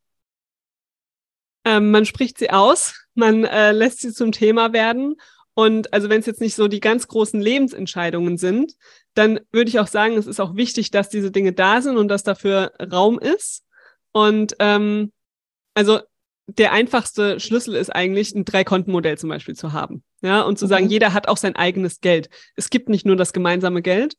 [1.67, 5.17] Ähm, man spricht sie aus, man äh, lässt sie zum Thema werden
[5.53, 8.73] und also wenn es jetzt nicht so die ganz großen Lebensentscheidungen sind,
[9.13, 12.09] dann würde ich auch sagen, es ist auch wichtig, dass diese Dinge da sind und
[12.09, 13.68] dass dafür Raum ist.
[14.13, 15.13] Und ähm,
[15.75, 16.01] also
[16.47, 20.03] der einfachste Schlüssel ist eigentlich, ein Drei-Konten-Modell zum Beispiel zu haben.
[20.23, 20.71] Ja, und zu mhm.
[20.71, 22.31] sagen, jeder hat auch sein eigenes Geld.
[22.57, 24.15] Es gibt nicht nur das gemeinsame Geld.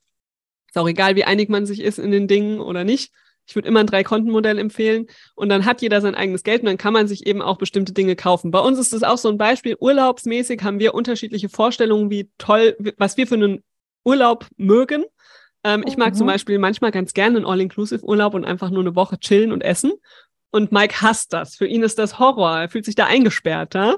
[0.67, 3.11] Ist auch egal, wie einig man sich ist in den Dingen oder nicht.
[3.47, 6.77] Ich würde immer ein Drei-Konten-Modell empfehlen und dann hat jeder sein eigenes Geld und dann
[6.77, 8.51] kann man sich eben auch bestimmte Dinge kaufen.
[8.51, 9.75] Bei uns ist das auch so ein Beispiel.
[9.79, 13.63] Urlaubsmäßig haben wir unterschiedliche Vorstellungen, wie toll, was wir für einen
[14.05, 15.03] Urlaub mögen.
[15.63, 16.17] Ähm, ich mag mhm.
[16.17, 19.93] zum Beispiel manchmal ganz gerne einen All-Inclusive-Urlaub und einfach nur eine Woche chillen und essen.
[20.51, 21.55] Und Mike hasst das.
[21.55, 22.59] Für ihn ist das Horror.
[22.59, 23.75] Er fühlt sich da eingesperrt.
[23.75, 23.97] Ja?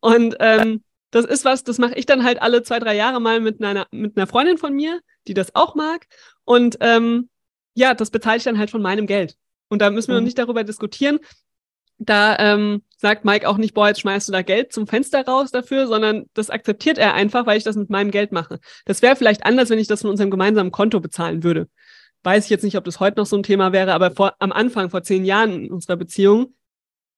[0.00, 3.40] Und ähm, das ist was, das mache ich dann halt alle zwei, drei Jahre mal
[3.40, 6.06] mit einer, mit einer Freundin von mir, die das auch mag.
[6.44, 7.28] Und ähm,
[7.74, 9.36] ja, das bezahle ich dann halt von meinem Geld.
[9.68, 10.20] Und da müssen wir mhm.
[10.20, 11.20] noch nicht darüber diskutieren.
[12.04, 15.50] Da ähm, sagt Mike auch nicht, boah, jetzt schmeißt du da Geld zum Fenster raus
[15.50, 18.58] dafür, sondern das akzeptiert er einfach, weil ich das mit meinem Geld mache.
[18.84, 21.68] Das wäre vielleicht anders, wenn ich das von unserem gemeinsamen Konto bezahlen würde.
[22.22, 24.52] Weiß ich jetzt nicht, ob das heute noch so ein Thema wäre, aber vor, am
[24.52, 26.54] Anfang, vor zehn Jahren in unserer Beziehung,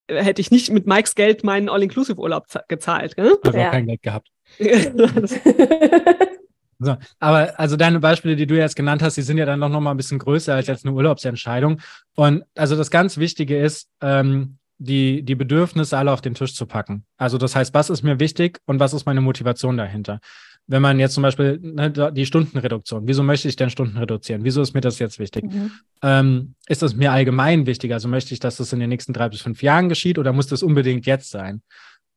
[0.06, 3.16] äh, hätte ich nicht mit Mikes Geld meinen All-Inclusive-Urlaub gezahlt.
[3.16, 3.34] Gell?
[3.44, 3.68] Habe ja.
[3.68, 4.28] auch kein Geld gehabt.
[6.80, 9.68] So, aber also deine Beispiele, die du jetzt genannt hast, die sind ja dann noch,
[9.68, 11.80] noch mal ein bisschen größer als jetzt eine Urlaubsentscheidung.
[12.14, 16.66] Und also das ganz Wichtige ist, ähm, die, die Bedürfnisse alle auf den Tisch zu
[16.66, 17.04] packen.
[17.16, 20.20] Also das heißt, was ist mir wichtig und was ist meine Motivation dahinter?
[20.66, 24.44] Wenn man jetzt zum Beispiel ne, die Stundenreduktion, wieso möchte ich denn Stunden reduzieren?
[24.44, 25.44] Wieso ist mir das jetzt wichtig?
[25.44, 25.70] Mhm.
[26.02, 27.92] Ähm, ist das mir allgemein wichtig?
[27.92, 30.46] Also möchte ich, dass das in den nächsten drei bis fünf Jahren geschieht oder muss
[30.46, 31.62] das unbedingt jetzt sein?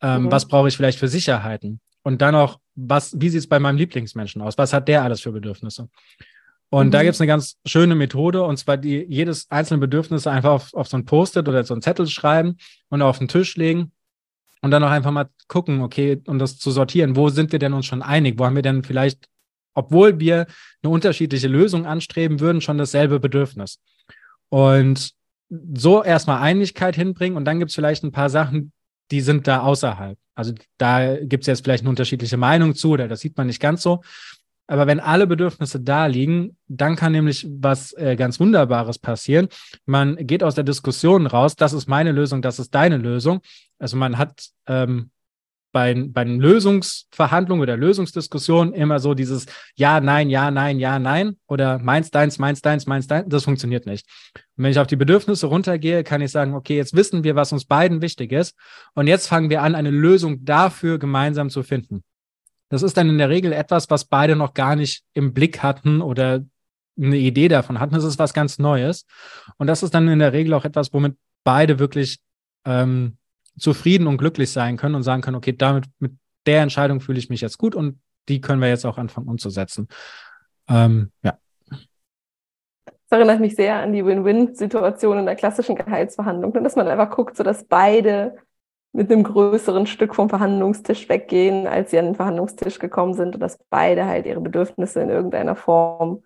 [0.01, 0.31] Ähm, mhm.
[0.31, 1.81] Was brauche ich vielleicht für Sicherheiten?
[2.03, 4.57] Und dann auch, was, wie sieht es bei meinem Lieblingsmenschen aus?
[4.57, 5.89] Was hat der alles für Bedürfnisse?
[6.69, 6.91] Und mhm.
[6.91, 10.73] da gibt es eine ganz schöne Methode, und zwar die jedes einzelne Bedürfnis einfach auf,
[10.73, 12.57] auf so ein Post-it oder so ein Zettel schreiben
[12.89, 13.91] und auf den Tisch legen
[14.61, 17.73] und dann auch einfach mal gucken, okay, und das zu sortieren, wo sind wir denn
[17.73, 18.37] uns schon einig?
[18.37, 19.27] Wo haben wir denn vielleicht,
[19.73, 20.47] obwohl wir
[20.81, 23.79] eine unterschiedliche Lösung anstreben würden, schon dasselbe Bedürfnis?
[24.49, 25.11] Und
[25.49, 28.73] so erstmal Einigkeit hinbringen und dann gibt es vielleicht ein paar Sachen,
[29.11, 30.17] die sind da außerhalb.
[30.35, 33.61] Also da gibt es jetzt vielleicht eine unterschiedliche Meinung zu oder das sieht man nicht
[33.61, 34.01] ganz so.
[34.67, 39.47] Aber wenn alle Bedürfnisse da liegen, dann kann nämlich was äh, ganz Wunderbares passieren.
[39.85, 43.39] Man geht aus der Diskussion raus, das ist meine Lösung, das ist deine Lösung.
[43.79, 45.11] Also man hat ähm,
[45.71, 51.77] bei, bei Lösungsverhandlungen oder Lösungsdiskussionen immer so dieses Ja, Nein, Ja, Nein, Ja, Nein oder
[51.79, 53.27] meins, deins, meins, deins, meins, deins.
[53.29, 54.07] Das funktioniert nicht.
[54.55, 57.51] Und wenn ich auf die Bedürfnisse runtergehe, kann ich sagen, okay, jetzt wissen wir, was
[57.51, 58.55] uns beiden wichtig ist.
[58.95, 62.03] Und jetzt fangen wir an, eine Lösung dafür gemeinsam zu finden.
[62.69, 66.01] Das ist dann in der Regel etwas, was beide noch gar nicht im Blick hatten
[66.01, 66.43] oder
[66.99, 67.93] eine Idee davon hatten.
[67.93, 69.05] Das ist was ganz Neues.
[69.57, 72.19] Und das ist dann in der Regel auch etwas, womit beide wirklich
[72.65, 73.17] ähm,
[73.57, 76.13] zufrieden und glücklich sein können und sagen können, okay, damit mit
[76.45, 77.99] der Entscheidung fühle ich mich jetzt gut und
[78.29, 79.87] die können wir jetzt auch anfangen umzusetzen.
[80.67, 81.37] Ähm, ja.
[83.09, 87.37] Das erinnert mich sehr an die Win-Win-Situation in der klassischen Gehaltsverhandlung, dass man einfach guckt,
[87.37, 88.35] so dass beide
[88.97, 93.41] mit einem größeren Stück vom Verhandlungstisch weggehen, als sie an den Verhandlungstisch gekommen sind und
[93.41, 96.23] dass beide halt ihre Bedürfnisse in irgendeiner Form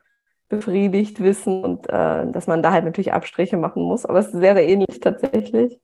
[0.47, 4.05] befriedigt wissen und äh, dass man da halt natürlich Abstriche machen muss.
[4.05, 5.79] Aber es ist sehr, sehr ähnlich tatsächlich.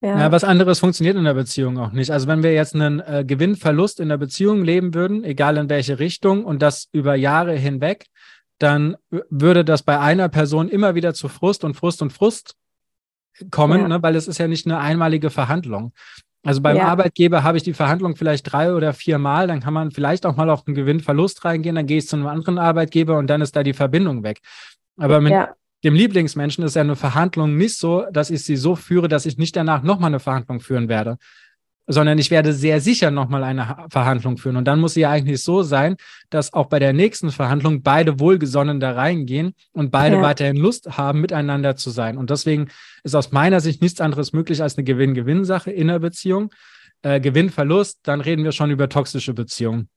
[0.00, 0.18] Ja.
[0.18, 0.32] ja.
[0.32, 2.10] was anderes funktioniert in der Beziehung auch nicht.
[2.10, 6.00] Also wenn wir jetzt einen äh, Gewinnverlust in der Beziehung leben würden, egal in welche
[6.00, 8.06] Richtung und das über Jahre hinweg,
[8.58, 8.96] dann
[9.30, 12.56] würde das bei einer Person immer wieder zu Frust und Frust und Frust
[13.50, 13.88] kommen, ja.
[13.88, 15.92] ne, weil es ist ja nicht eine einmalige Verhandlung.
[16.44, 16.84] Also beim ja.
[16.84, 20.36] Arbeitgeber habe ich die Verhandlung vielleicht drei oder vier Mal, dann kann man vielleicht auch
[20.36, 23.56] mal auf einen Gewinnverlust reingehen, dann gehe ich zu einem anderen Arbeitgeber und dann ist
[23.56, 24.40] da die Verbindung weg.
[24.96, 25.54] Aber mit ja.
[25.82, 29.38] dem Lieblingsmenschen ist ja eine Verhandlung nicht so, dass ich sie so führe, dass ich
[29.38, 31.18] nicht danach nochmal eine Verhandlung führen werde
[31.86, 34.56] sondern ich werde sehr sicher nochmal eine Verhandlung führen.
[34.56, 35.96] Und dann muss sie ja eigentlich so sein,
[36.30, 40.22] dass auch bei der nächsten Verhandlung beide wohlgesonnen da reingehen und beide ja.
[40.22, 42.18] weiterhin Lust haben, miteinander zu sein.
[42.18, 42.68] Und deswegen
[43.04, 46.50] ist aus meiner Sicht nichts anderes möglich als eine Gewinn-Gewinn-Sache in der Beziehung.
[47.02, 49.88] Äh, Gewinn-Verlust, dann reden wir schon über toxische Beziehungen.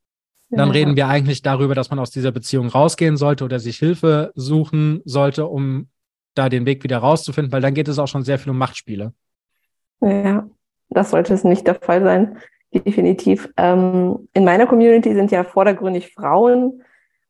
[0.51, 0.73] Dann ja.
[0.73, 5.01] reden wir eigentlich darüber, dass man aus dieser Beziehung rausgehen sollte oder sich Hilfe suchen
[5.05, 5.89] sollte, um
[6.33, 9.13] da den Weg wieder rauszufinden, weil dann geht es auch schon sehr viel um Machtspiele.
[10.01, 10.47] Ja,
[10.89, 12.37] das sollte es nicht der Fall sein,
[12.73, 13.49] definitiv.
[13.57, 16.83] Ähm, in meiner Community sind ja vordergründig Frauen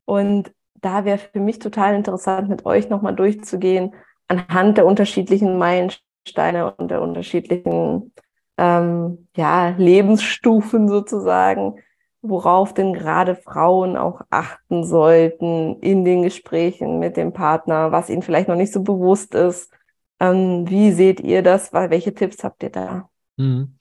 [0.05, 3.93] und da wäre für mich total interessant, mit euch nochmal durchzugehen,
[4.27, 8.13] anhand der unterschiedlichen Meilensteine und der unterschiedlichen
[8.57, 11.81] ähm, ja, Lebensstufen sozusagen,
[12.21, 18.21] worauf denn gerade Frauen auch achten sollten in den Gesprächen mit dem Partner, was ihnen
[18.21, 19.71] vielleicht noch nicht so bewusst ist.
[20.19, 21.71] Ähm, wie seht ihr das?
[21.73, 23.08] Welche Tipps habt ihr da?
[23.39, 23.75] Mhm.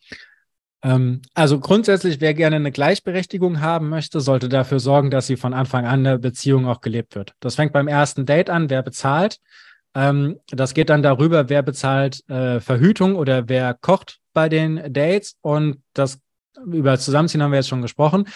[0.82, 5.52] Ähm, also grundsätzlich, wer gerne eine Gleichberechtigung haben möchte, sollte dafür sorgen, dass sie von
[5.52, 7.34] Anfang an eine Beziehung auch gelebt wird.
[7.40, 9.40] Das fängt beim ersten Date an, wer bezahlt.
[9.94, 15.36] Ähm, das geht dann darüber, wer bezahlt äh, Verhütung oder wer kocht bei den Dates.
[15.40, 16.20] Und das
[16.64, 18.28] über Zusammenziehen haben wir jetzt schon gesprochen.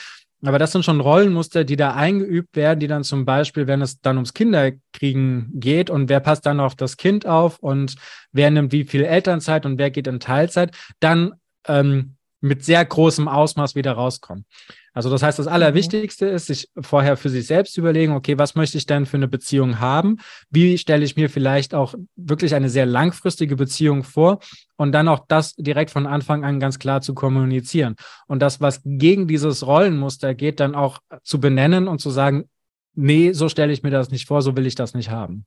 [0.44, 4.00] Aber das sind schon Rollenmuster, die da eingeübt werden, die dann zum Beispiel, wenn es
[4.00, 7.94] dann ums Kinderkriegen geht und wer passt dann auf das Kind auf und
[8.32, 11.34] wer nimmt wie viel Elternzeit und wer geht in Teilzeit, dann
[11.68, 14.44] ähm, mit sehr großem Ausmaß wieder rauskommen.
[14.92, 15.52] Also das heißt, das mhm.
[15.52, 19.28] Allerwichtigste ist, sich vorher für sich selbst überlegen, okay, was möchte ich denn für eine
[19.28, 20.18] Beziehung haben?
[20.50, 24.40] Wie stelle ich mir vielleicht auch wirklich eine sehr langfristige Beziehung vor?
[24.76, 27.94] Und dann auch das direkt von Anfang an ganz klar zu kommunizieren.
[28.26, 32.50] Und das, was gegen dieses Rollenmuster geht, dann auch zu benennen und zu sagen,
[32.94, 35.46] nee, so stelle ich mir das nicht vor, so will ich das nicht haben.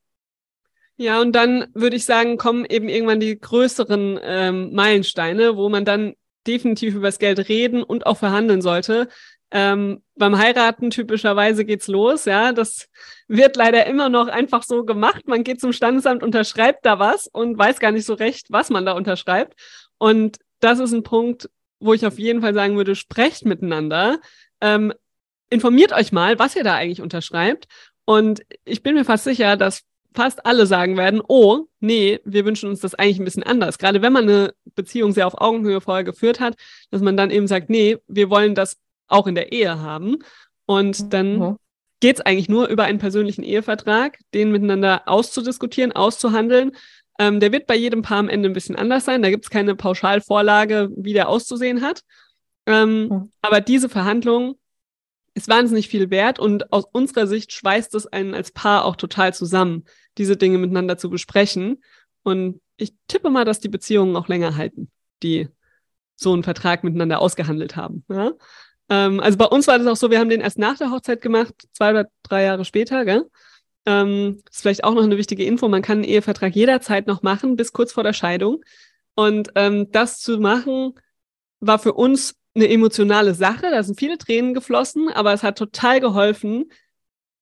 [0.97, 5.84] Ja, und dann würde ich sagen, kommen eben irgendwann die größeren ähm, Meilensteine, wo man
[5.84, 6.13] dann
[6.47, 9.08] definitiv über das Geld reden und auch verhandeln sollte.
[9.51, 12.51] Ähm, beim Heiraten typischerweise geht's los, ja.
[12.51, 12.89] Das
[13.27, 15.27] wird leider immer noch einfach so gemacht.
[15.27, 18.86] Man geht zum Standesamt, unterschreibt da was und weiß gar nicht so recht, was man
[18.86, 19.60] da unterschreibt.
[19.97, 24.19] Und das ist ein Punkt, wo ich auf jeden Fall sagen würde, sprecht miteinander.
[24.62, 24.93] Ähm,
[25.49, 27.67] informiert euch mal, was ihr da eigentlich unterschreibt.
[28.05, 29.84] Und ich bin mir fast sicher, dass
[30.15, 33.78] fast alle sagen werden, oh, nee, wir wünschen uns das eigentlich ein bisschen anders.
[33.78, 36.56] Gerade wenn man eine Beziehung sehr auf Augenhöhe vorher geführt hat,
[36.91, 40.17] dass man dann eben sagt, nee, wir wollen das auch in der Ehe haben.
[40.65, 41.58] Und dann mhm.
[41.99, 46.71] geht es eigentlich nur über einen persönlichen Ehevertrag, den miteinander auszudiskutieren, auszuhandeln.
[47.19, 49.21] Ähm, der wird bei jedem Paar am Ende ein bisschen anders sein.
[49.21, 52.01] Da gibt es keine Pauschalvorlage, wie der auszusehen hat.
[52.65, 53.32] Ähm, mhm.
[53.41, 54.56] Aber diese Verhandlung
[55.36, 59.34] ist wahnsinnig viel wert und aus unserer Sicht schweißt es einen als Paar auch total
[59.34, 59.84] zusammen,
[60.17, 61.84] diese Dinge miteinander zu besprechen.
[62.24, 64.89] Und ich tippe mal, dass die Beziehungen auch länger halten,
[65.21, 65.50] die
[66.15, 68.06] so einen Vertrag miteinander ausgehandelt haben.
[68.10, 68.32] Ja?
[68.89, 71.21] Ähm, also bei uns war das auch so, wir haben den erst nach der Hochzeit
[71.21, 73.30] gemacht, zwei oder drei Jahre später, gell?
[73.86, 75.67] Ähm, ist vielleicht auch noch eine wichtige Info.
[75.67, 78.63] Man kann einen Ehevertrag jederzeit noch machen, bis kurz vor der Scheidung.
[79.15, 80.93] Und ähm, das zu machen,
[81.60, 83.68] war für uns eine emotionale Sache.
[83.70, 86.72] Da sind viele Tränen geflossen, aber es hat total geholfen,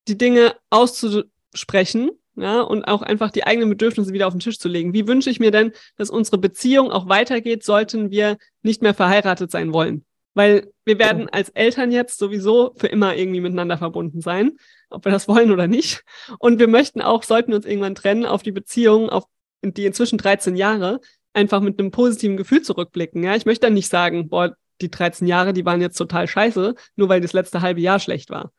[0.08, 4.68] die Dinge auszusprechen ja, und auch einfach die eigenen Bedürfnisse wieder auf den Tisch zu
[4.68, 4.94] legen.
[4.94, 9.52] Wie wünsche ich mir denn, dass unsere Beziehung auch weitergeht, sollten wir nicht mehr verheiratet
[9.52, 10.04] sein wollen?
[10.34, 14.58] Weil wir werden als Eltern jetzt sowieso für immer irgendwie miteinander verbunden sein,
[14.90, 16.04] ob wir das wollen oder nicht.
[16.40, 19.26] Und wir möchten auch, sollten wir uns irgendwann trennen, auf die Beziehung, auf
[19.62, 21.02] die inzwischen 13 Jahre,
[21.34, 23.24] einfach mit einem positiven Gefühl zurückblicken.
[23.24, 26.76] Ja, ich möchte dann nicht sagen, boah, die 13 Jahre, die waren jetzt total scheiße,
[26.96, 28.52] nur weil das letzte halbe Jahr schlecht war.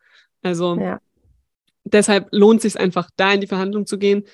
[0.43, 1.01] Also ja.
[1.85, 4.25] deshalb lohnt sich einfach, da in die Verhandlung zu gehen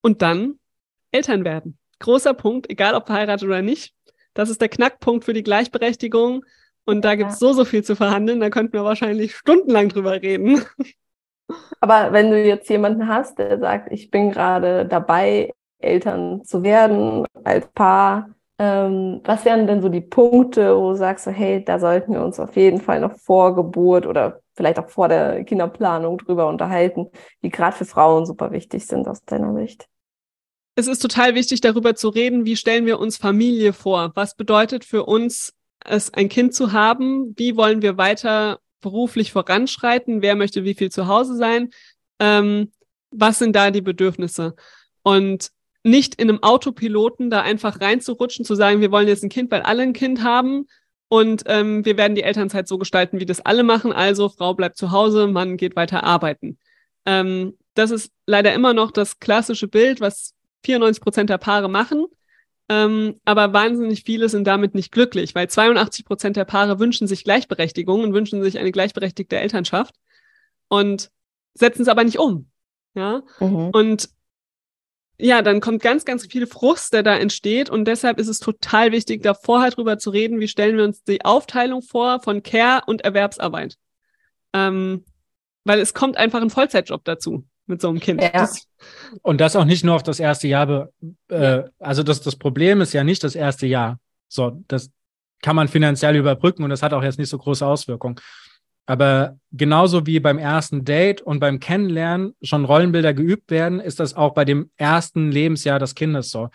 [0.00, 0.58] und dann
[1.10, 1.78] Eltern werden.
[2.00, 3.94] Großer Punkt, egal ob verheiratet oder nicht.
[4.34, 6.44] Das ist der Knackpunkt für die Gleichberechtigung.
[6.84, 10.22] Und da gibt es so, so viel zu verhandeln, da könnten wir wahrscheinlich stundenlang drüber
[10.22, 10.62] reden.
[11.80, 17.26] Aber wenn du jetzt jemanden hast, der sagt, ich bin gerade dabei, Eltern zu werden
[17.44, 21.78] als Paar, ähm, was wären denn so die Punkte, wo du sagst, so, hey, da
[21.78, 26.18] sollten wir uns auf jeden Fall noch vor Geburt oder vielleicht auch vor der Kinderplanung
[26.18, 27.06] drüber unterhalten,
[27.42, 29.86] die gerade für Frauen super wichtig sind aus deiner Sicht?
[30.74, 34.12] Es ist total wichtig, darüber zu reden, wie stellen wir uns Familie vor?
[34.14, 35.52] Was bedeutet für uns,
[35.84, 37.34] es ein Kind zu haben?
[37.36, 40.22] Wie wollen wir weiter beruflich voranschreiten?
[40.22, 41.70] Wer möchte wie viel zu Hause sein?
[42.18, 42.72] Ähm,
[43.10, 44.54] was sind da die Bedürfnisse?
[45.02, 45.50] Und
[45.88, 49.62] nicht in einem Autopiloten da einfach reinzurutschen, zu sagen, wir wollen jetzt ein Kind, weil
[49.62, 50.66] alle ein Kind haben
[51.08, 53.92] und ähm, wir werden die Elternzeit so gestalten, wie das alle machen.
[53.92, 56.58] Also Frau bleibt zu Hause, Mann geht weiter arbeiten.
[57.06, 62.06] Ähm, das ist leider immer noch das klassische Bild, was 94 Prozent der Paare machen.
[62.68, 67.24] Ähm, aber wahnsinnig viele sind damit nicht glücklich, weil 82 Prozent der Paare wünschen sich
[67.24, 69.94] Gleichberechtigung und wünschen sich eine gleichberechtigte Elternschaft
[70.68, 71.10] und
[71.54, 72.50] setzen es aber nicht um.
[72.94, 73.22] Ja.
[73.40, 73.70] Mhm.
[73.70, 74.10] Und
[75.20, 77.70] ja, dann kommt ganz, ganz viel Frust, der da entsteht.
[77.70, 81.02] Und deshalb ist es total wichtig, da vorher drüber zu reden, wie stellen wir uns
[81.02, 83.76] die Aufteilung vor von Care und Erwerbsarbeit.
[84.52, 85.04] Ähm,
[85.64, 88.22] weil es kommt einfach ein Vollzeitjob dazu mit so einem Kind.
[88.22, 88.30] Ja.
[88.30, 88.68] Das
[89.22, 90.88] und das auch nicht nur auf das erste Jahr.
[91.28, 93.98] Äh, also das, das Problem ist ja nicht das erste Jahr.
[94.28, 94.90] So, das
[95.42, 98.16] kann man finanziell überbrücken und das hat auch jetzt nicht so große Auswirkungen.
[98.88, 104.14] Aber genauso wie beim ersten Date und beim Kennenlernen schon Rollenbilder geübt werden, ist das
[104.14, 106.48] auch bei dem ersten Lebensjahr des Kindes so.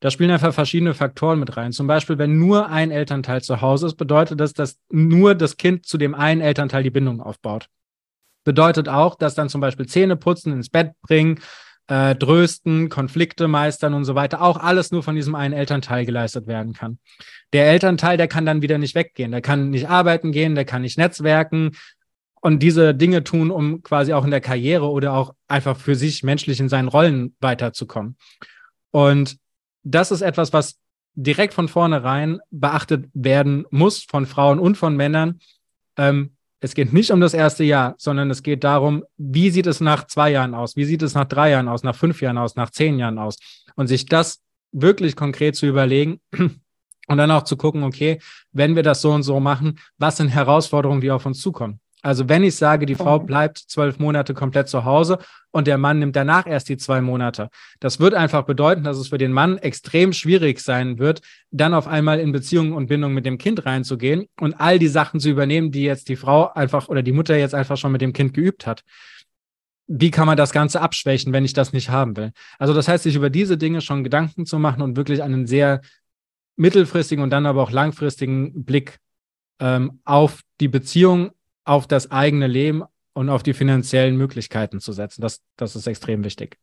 [0.00, 1.72] Da spielen einfach verschiedene Faktoren mit rein.
[1.72, 5.86] Zum Beispiel, wenn nur ein Elternteil zu Hause ist, bedeutet das, dass nur das Kind
[5.86, 7.68] zu dem einen Elternteil die Bindung aufbaut.
[8.44, 11.40] Bedeutet auch, dass dann zum Beispiel Zähne putzen, ins Bett bringen,
[11.88, 16.46] äh, trösten, Konflikte meistern und so weiter, auch alles nur von diesem einen Elternteil geleistet
[16.46, 16.98] werden kann.
[17.52, 20.82] Der Elternteil, der kann dann wieder nicht weggehen, der kann nicht arbeiten gehen, der kann
[20.82, 21.72] nicht netzwerken
[22.40, 26.22] und diese Dinge tun, um quasi auch in der Karriere oder auch einfach für sich
[26.22, 28.16] menschlich in seinen Rollen weiterzukommen.
[28.90, 29.36] Und
[29.82, 30.78] das ist etwas, was
[31.14, 35.40] direkt von vornherein beachtet werden muss von Frauen und von Männern.
[35.96, 39.80] Ähm, es geht nicht um das erste Jahr, sondern es geht darum, wie sieht es
[39.80, 40.76] nach zwei Jahren aus?
[40.76, 41.82] Wie sieht es nach drei Jahren aus?
[41.82, 42.54] Nach fünf Jahren aus?
[42.54, 43.38] Nach zehn Jahren aus?
[43.76, 48.20] Und sich das wirklich konkret zu überlegen und dann auch zu gucken, okay,
[48.52, 51.80] wenn wir das so und so machen, was sind Herausforderungen, die auf uns zukommen?
[52.02, 55.18] Also wenn ich sage, die Frau bleibt zwölf Monate komplett zu Hause
[55.50, 59.08] und der Mann nimmt danach erst die zwei Monate, das wird einfach bedeuten, dass es
[59.08, 63.26] für den Mann extrem schwierig sein wird, dann auf einmal in Beziehungen und Bindung mit
[63.26, 67.02] dem Kind reinzugehen und all die Sachen zu übernehmen, die jetzt die Frau einfach oder
[67.02, 68.82] die Mutter jetzt einfach schon mit dem Kind geübt hat.
[69.86, 72.32] Wie kann man das Ganze abschwächen, wenn ich das nicht haben will?
[72.58, 75.80] Also das heißt, sich über diese Dinge schon Gedanken zu machen und wirklich einen sehr
[76.56, 78.98] mittelfristigen und dann aber auch langfristigen Blick
[79.60, 81.32] ähm, auf die Beziehung
[81.64, 85.22] auf das eigene Leben und auf die finanziellen Möglichkeiten zu setzen.
[85.22, 86.58] Das, das ist extrem wichtig.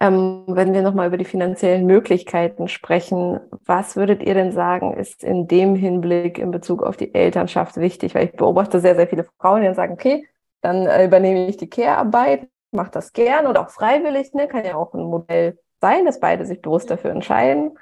[0.00, 5.22] Ähm, wenn wir nochmal über die finanziellen Möglichkeiten sprechen, was würdet ihr denn sagen, ist
[5.22, 8.14] in dem Hinblick in Bezug auf die Elternschaft wichtig?
[8.14, 10.26] Weil ich beobachte sehr, sehr viele Frauen, die sagen, okay,
[10.60, 14.48] dann äh, übernehme ich die Care-Arbeit, mache das gern oder auch freiwillig, ne?
[14.48, 17.78] kann ja auch ein Modell sein, dass beide sich bewusst dafür entscheiden.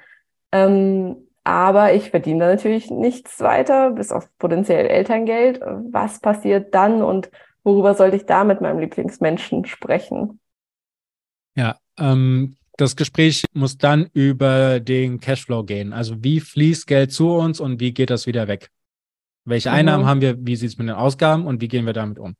[0.51, 5.59] Ähm, aber ich verdiene natürlich nichts weiter, bis auf potenziell Elterngeld.
[5.91, 7.31] Was passiert dann und
[7.63, 10.39] worüber sollte ich da mit meinem Lieblingsmenschen sprechen?
[11.55, 15.93] Ja, ähm, das Gespräch muss dann über den Cashflow gehen.
[15.93, 18.69] Also wie fließt Geld zu uns und wie geht das wieder weg?
[19.45, 19.75] Welche mhm.
[19.75, 20.35] Einnahmen haben wir?
[20.39, 22.35] Wie sieht es mit den Ausgaben und wie gehen wir damit um?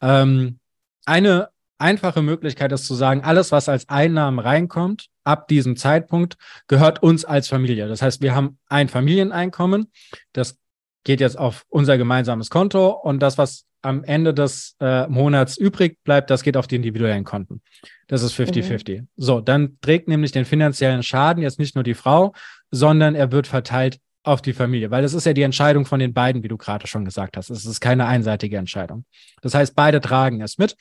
[0.00, 0.58] Ähm,
[1.06, 6.36] eine einfache Möglichkeit ist zu sagen, alles, was als Einnahmen reinkommt, ab diesem Zeitpunkt
[6.68, 7.88] gehört uns als Familie.
[7.88, 9.90] Das heißt, wir haben ein Familieneinkommen,
[10.32, 10.58] das
[11.04, 15.98] geht jetzt auf unser gemeinsames Konto und das, was am Ende des äh, Monats übrig
[16.04, 17.60] bleibt, das geht auf die individuellen Konten.
[18.06, 19.02] Das ist 50-50.
[19.02, 19.08] Mhm.
[19.16, 22.32] So, dann trägt nämlich den finanziellen Schaden jetzt nicht nur die Frau,
[22.70, 26.14] sondern er wird verteilt auf die Familie, weil das ist ja die Entscheidung von den
[26.14, 27.50] beiden, wie du gerade schon gesagt hast.
[27.50, 29.04] Es ist keine einseitige Entscheidung.
[29.42, 30.76] Das heißt, beide tragen es mit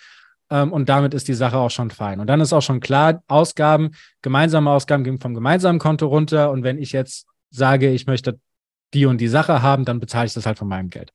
[0.49, 2.19] und damit ist die Sache auch schon fein.
[2.19, 6.63] Und dann ist auch schon klar, Ausgaben, gemeinsame Ausgaben gehen vom gemeinsamen Konto runter und
[6.63, 8.39] wenn ich jetzt sage, ich möchte
[8.93, 11.12] die und die Sache haben, dann bezahle ich das halt von meinem Geld.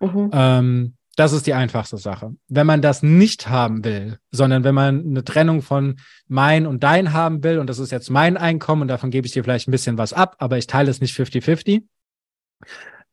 [0.00, 0.30] Mhm.
[0.32, 2.34] Ähm, das ist die einfachste Sache.
[2.48, 5.96] Wenn man das nicht haben will, sondern wenn man eine Trennung von
[6.28, 9.32] mein und dein haben will, und das ist jetzt mein Einkommen und davon gebe ich
[9.32, 11.82] dir vielleicht ein bisschen was ab, aber ich teile es nicht 50-50,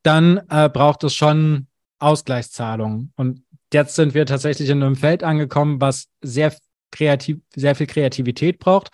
[0.03, 1.67] dann äh, braucht es schon
[1.99, 3.11] Ausgleichszahlungen.
[3.15, 6.55] Und jetzt sind wir tatsächlich in einem Feld angekommen, was sehr
[6.91, 8.89] kreativ, sehr viel Kreativität braucht,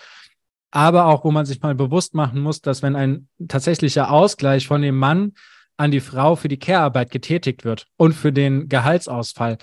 [0.72, 4.82] aber auch, wo man sich mal bewusst machen muss, dass wenn ein tatsächlicher Ausgleich von
[4.82, 5.34] dem Mann
[5.78, 9.58] an die Frau für die Care-Arbeit getätigt wird und für den Gehaltsausfall,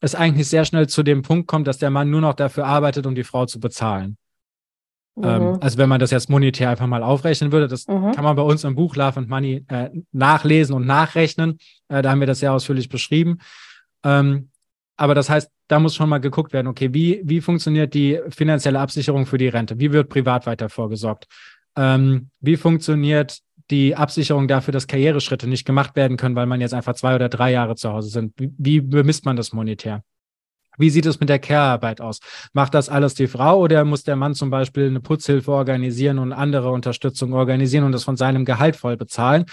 [0.00, 3.06] es eigentlich sehr schnell zu dem Punkt kommt, dass der Mann nur noch dafür arbeitet,
[3.06, 4.16] um die Frau zu bezahlen.
[5.16, 5.24] Mhm.
[5.24, 8.12] Ähm, also wenn man das jetzt monetär einfach mal aufrechnen würde, das mhm.
[8.12, 11.58] kann man bei uns im Buch Love and Money äh, nachlesen und nachrechnen.
[11.88, 13.38] Äh, da haben wir das sehr ausführlich beschrieben.
[14.04, 14.50] Ähm,
[14.96, 18.80] aber das heißt, da muss schon mal geguckt werden, okay, wie, wie funktioniert die finanzielle
[18.80, 19.78] Absicherung für die Rente?
[19.78, 21.26] Wie wird privat weiter vorgesorgt?
[21.76, 26.74] Ähm, wie funktioniert die Absicherung dafür, dass Karriereschritte nicht gemacht werden können, weil man jetzt
[26.74, 28.32] einfach zwei oder drei Jahre zu Hause sind.
[28.36, 30.02] Wie, wie bemisst man das monetär?
[30.78, 32.20] Wie sieht es mit der Care-Arbeit aus?
[32.52, 36.32] Macht das alles die Frau oder muss der Mann zum Beispiel eine Putzhilfe organisieren und
[36.32, 39.46] andere Unterstützung organisieren und das von seinem Gehalt voll bezahlen,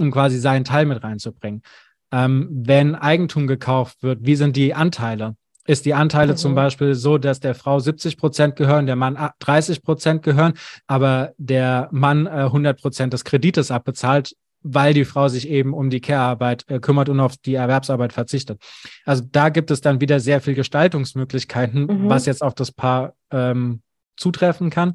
[0.00, 1.62] um quasi seinen Teil mit reinzubringen?
[2.12, 5.36] Ähm, wenn Eigentum gekauft wird, wie sind die Anteile?
[5.70, 6.36] ist die Anteile mhm.
[6.36, 10.54] zum Beispiel so, dass der Frau 70 Prozent gehören, der Mann 30 Prozent gehören,
[10.86, 15.88] aber der Mann äh, 100 Prozent des Kredites abbezahlt, weil die Frau sich eben um
[15.88, 18.60] die Care-Arbeit äh, kümmert und auf die Erwerbsarbeit verzichtet.
[19.04, 22.08] Also da gibt es dann wieder sehr viel Gestaltungsmöglichkeiten, mhm.
[22.08, 23.82] was jetzt auf das Paar ähm,
[24.16, 24.94] zutreffen kann.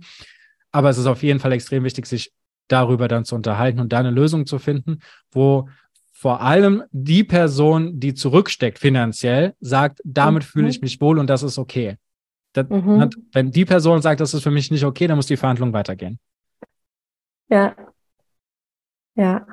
[0.72, 2.32] Aber es ist auf jeden Fall extrem wichtig, sich
[2.68, 5.00] darüber dann zu unterhalten und da eine Lösung zu finden,
[5.32, 5.70] wo
[6.18, 10.48] vor allem die Person, die zurücksteckt finanziell, sagt, damit mhm.
[10.48, 11.98] fühle ich mich wohl und das ist okay.
[12.54, 13.10] Das, mhm.
[13.34, 16.18] Wenn die Person sagt, das ist für mich nicht okay, dann muss die Verhandlung weitergehen.
[17.50, 17.76] Ja.
[19.16, 19.46] Ja.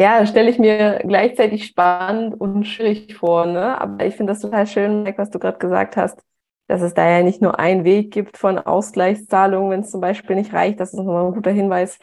[0.00, 3.80] Ja, das stelle ich mir gleichzeitig spannend und schwierig vor, ne?
[3.80, 6.20] Aber ich finde das total schön, was du gerade gesagt hast,
[6.66, 10.36] dass es da ja nicht nur einen Weg gibt von Ausgleichszahlungen, wenn es zum Beispiel
[10.36, 10.80] nicht reicht.
[10.80, 11.98] Das ist nochmal ein guter Hinweis,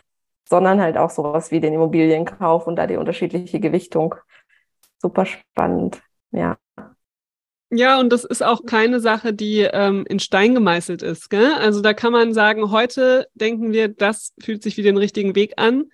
[0.47, 4.15] sondern halt auch sowas wie den Immobilienkauf und da die unterschiedliche Gewichtung.
[5.01, 6.58] Super spannend, ja.
[7.71, 11.29] Ja, und das ist auch keine Sache, die ähm, in Stein gemeißelt ist.
[11.29, 11.53] Gell?
[11.53, 15.53] Also da kann man sagen, heute denken wir, das fühlt sich wie den richtigen Weg
[15.58, 15.86] an.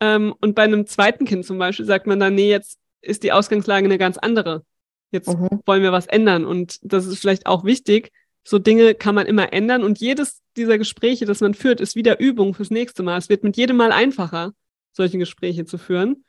[0.00, 3.32] Ähm, und bei einem zweiten Kind zum Beispiel sagt man dann, nee, jetzt ist die
[3.32, 4.64] Ausgangslage eine ganz andere.
[5.12, 5.60] Jetzt mhm.
[5.64, 6.44] wollen wir was ändern.
[6.44, 8.12] Und das ist vielleicht auch wichtig,
[8.44, 12.20] so Dinge kann man immer ändern und jedes dieser Gespräche, das man führt, ist wieder
[12.20, 13.18] Übung fürs nächste Mal.
[13.18, 14.52] Es wird mit jedem Mal einfacher,
[14.92, 16.24] solche Gespräche zu führen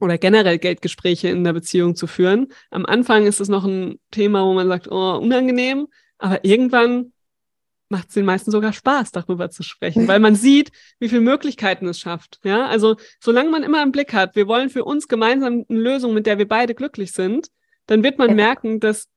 [0.00, 2.48] oder generell Geldgespräche in der Beziehung zu führen.
[2.70, 5.88] Am Anfang ist es noch ein Thema, wo man sagt, oh, unangenehm,
[6.18, 7.12] aber irgendwann
[7.88, 11.86] macht es den meisten sogar Spaß, darüber zu sprechen, weil man sieht, wie viele Möglichkeiten
[11.88, 12.38] es schafft.
[12.44, 16.12] Ja, also solange man immer im Blick hat, wir wollen für uns gemeinsam eine Lösung,
[16.14, 17.48] mit der wir beide glücklich sind,
[17.86, 19.08] dann wird man merken, dass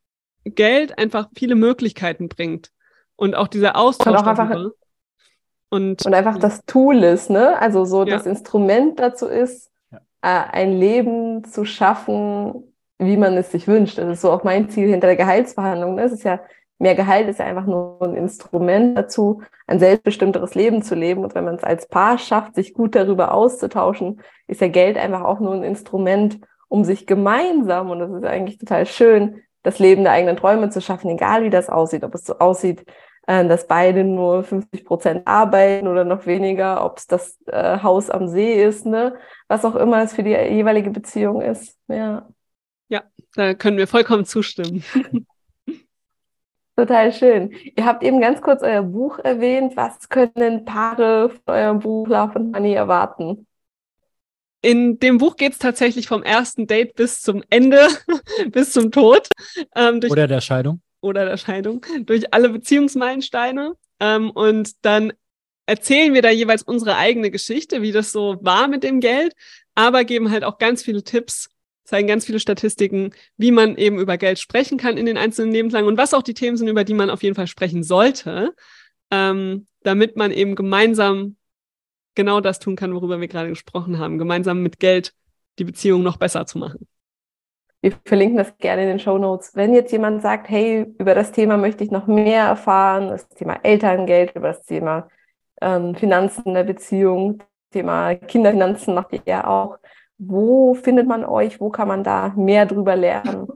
[0.45, 2.71] Geld einfach viele Möglichkeiten bringt.
[3.15, 4.08] Und auch dieser Austausch.
[4.08, 4.71] Und, auch einfach,
[5.69, 7.60] und, und einfach das Tool ist, ne?
[7.60, 8.15] Also so ja.
[8.15, 9.99] das Instrument dazu ist, ja.
[10.21, 13.97] äh, ein Leben zu schaffen, wie man es sich wünscht.
[13.97, 15.95] Das ist so auch mein Ziel hinter der Gehaltsverhandlung.
[15.95, 16.04] Ne?
[16.04, 16.39] Es ist ja,
[16.77, 21.23] mehr Gehalt ist ja einfach nur ein Instrument dazu, ein selbstbestimmteres Leben zu leben.
[21.23, 25.21] Und wenn man es als Paar schafft, sich gut darüber auszutauschen, ist ja Geld einfach
[25.21, 30.04] auch nur ein Instrument, um sich gemeinsam, und das ist eigentlich total schön, das Leben
[30.04, 32.86] der eigenen Träume zu schaffen, egal wie das aussieht, ob es so aussieht,
[33.28, 38.10] äh, dass beide nur 50 Prozent arbeiten oder noch weniger, ob es das äh, Haus
[38.10, 39.15] am See ist, ne,
[39.47, 41.78] was auch immer es für die jeweilige Beziehung ist.
[41.88, 42.28] Ja.
[42.89, 43.04] Ja,
[43.36, 44.84] da können wir vollkommen zustimmen.
[46.76, 47.51] Total schön.
[47.76, 49.78] Ihr habt eben ganz kurz euer Buch erwähnt.
[49.78, 53.45] Was können Paare von eurem Buch Love and Money erwarten?
[54.62, 57.88] In dem Buch geht es tatsächlich vom ersten Date bis zum Ende,
[58.49, 59.28] bis zum Tod.
[59.76, 60.82] Ähm, oder der Scheidung.
[61.01, 61.86] Oder der Scheidung.
[62.01, 63.74] Durch alle Beziehungsmeilensteine.
[63.99, 65.14] Ähm, und dann
[65.66, 69.34] erzählen wir da jeweils unsere eigene Geschichte, wie das so war mit dem Geld,
[69.74, 71.49] aber geben halt auch ganz viele Tipps,
[71.86, 75.88] zeigen ganz viele Statistiken, wie man eben über Geld sprechen kann in den einzelnen Lebenslagen
[75.88, 78.53] und was auch die Themen sind, über die man auf jeden Fall sprechen sollte,
[79.12, 81.36] ähm, damit man eben gemeinsam
[82.16, 85.14] genau das tun kann, worüber wir gerade gesprochen haben, gemeinsam mit Geld
[85.59, 86.88] die Beziehung noch besser zu machen.
[87.82, 89.55] Wir verlinken das gerne in den Show Notes.
[89.55, 93.59] Wenn jetzt jemand sagt, hey, über das Thema möchte ich noch mehr erfahren, das Thema
[93.64, 95.09] Elterngeld, über das Thema
[95.62, 97.41] ähm, Finanzen der Beziehung,
[97.72, 99.80] Thema Kinderfinanzen macht ihr ja auch.
[100.18, 101.59] Wo findet man euch?
[101.59, 103.47] Wo kann man da mehr drüber lernen?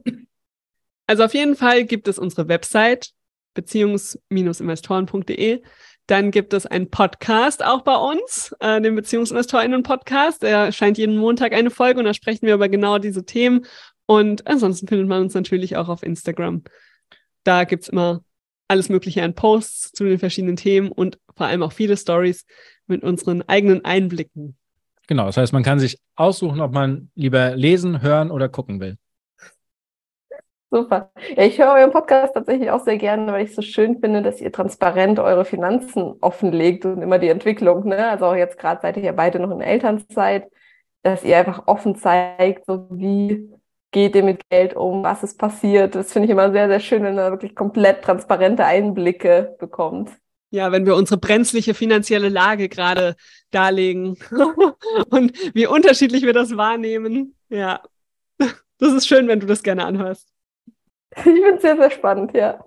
[1.07, 3.11] Also auf jeden Fall gibt es unsere Website
[3.53, 5.61] beziehungs-investoren.de.
[6.07, 10.43] Dann gibt es einen Podcast auch bei uns, äh, den Beziehungsinvestorinnen-Podcast.
[10.43, 13.65] Der erscheint jeden Montag eine Folge und da sprechen wir über genau diese Themen.
[14.05, 16.63] Und ansonsten findet man uns natürlich auch auf Instagram.
[17.43, 18.23] Da gibt es immer
[18.67, 22.45] alles Mögliche an Posts zu den verschiedenen Themen und vor allem auch viele Stories
[22.87, 24.57] mit unseren eigenen Einblicken.
[25.07, 28.97] Genau, das heißt, man kann sich aussuchen, ob man lieber lesen, hören oder gucken will.
[30.75, 31.09] Super.
[31.37, 34.21] Ja, ich höre euren Podcast tatsächlich auch sehr gerne, weil ich es so schön finde,
[34.21, 37.87] dass ihr transparent eure Finanzen offenlegt und immer die Entwicklung.
[37.87, 38.09] Ne?
[38.09, 40.51] Also auch jetzt gerade seid ihr ja beide noch in Elternzeit,
[41.01, 43.49] dass ihr einfach offen zeigt, so wie
[43.91, 45.95] geht ihr mit Geld um, was ist passiert.
[45.95, 50.11] Das finde ich immer sehr, sehr schön, wenn man wirklich komplett transparente Einblicke bekommt.
[50.49, 53.15] Ja, wenn wir unsere brenzliche finanzielle Lage gerade
[53.49, 54.17] darlegen
[55.09, 57.33] und wie unterschiedlich wir das wahrnehmen.
[57.47, 57.81] Ja,
[58.77, 60.34] das ist schön, wenn du das gerne anhörst.
[61.17, 62.65] Ich finde es sehr, sehr spannend, ja.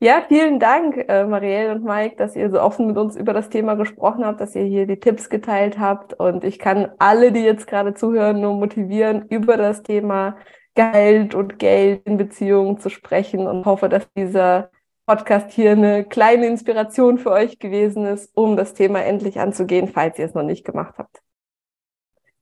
[0.00, 3.48] Ja, vielen Dank, äh, Marielle und Mike, dass ihr so offen mit uns über das
[3.48, 6.14] Thema gesprochen habt, dass ihr hier die Tipps geteilt habt.
[6.14, 10.36] Und ich kann alle, die jetzt gerade zuhören, nur motivieren, über das Thema
[10.76, 14.70] Geld und Geld in Beziehungen zu sprechen und hoffe, dass dieser
[15.04, 20.16] Podcast hier eine kleine Inspiration für euch gewesen ist, um das Thema endlich anzugehen, falls
[20.20, 21.22] ihr es noch nicht gemacht habt.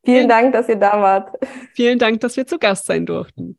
[0.04, 1.30] Vielen Dank, dass ihr da wart.
[1.74, 3.58] Vielen Dank, dass wir zu Gast sein durften.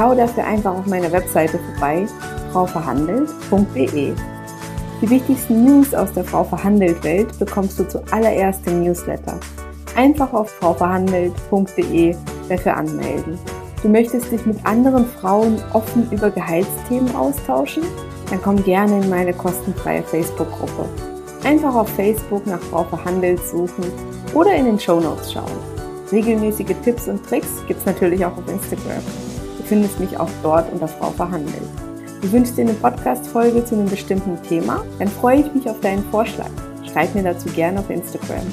[0.00, 2.06] Schau dafür einfach auf meiner Webseite vorbei
[2.52, 4.14] frauverhandelt.de.
[5.02, 9.38] Die wichtigsten News aus der Frau Verhandelt Welt bekommst du zuallererst im Newsletter.
[9.96, 12.16] Einfach auf frauverhandelt.de
[12.48, 13.38] dafür anmelden.
[13.82, 17.82] Du möchtest dich mit anderen Frauen offen über Gehaltsthemen austauschen?
[18.30, 20.88] Dann komm gerne in meine kostenfreie Facebook-Gruppe.
[21.44, 23.84] Einfach auf Facebook nach Frau Verhandelt suchen
[24.32, 25.44] oder in den Show Notes schauen.
[26.10, 29.02] Regelmäßige Tipps und Tricks gibt's natürlich auch auf Instagram.
[29.70, 31.62] Findest mich auch dort unter Frau Verhandelt.
[32.20, 34.84] Du wünschst dir eine Podcast-Folge zu einem bestimmten Thema?
[34.98, 36.50] Dann freue ich mich auf deinen Vorschlag.
[36.92, 38.44] Schreib mir dazu gerne auf Instagram.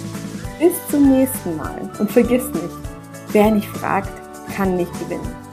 [0.59, 2.69] Bis zum nächsten Mal und vergiss nicht,
[3.31, 4.11] wer nicht fragt,
[4.55, 5.46] kann nicht gewinnen.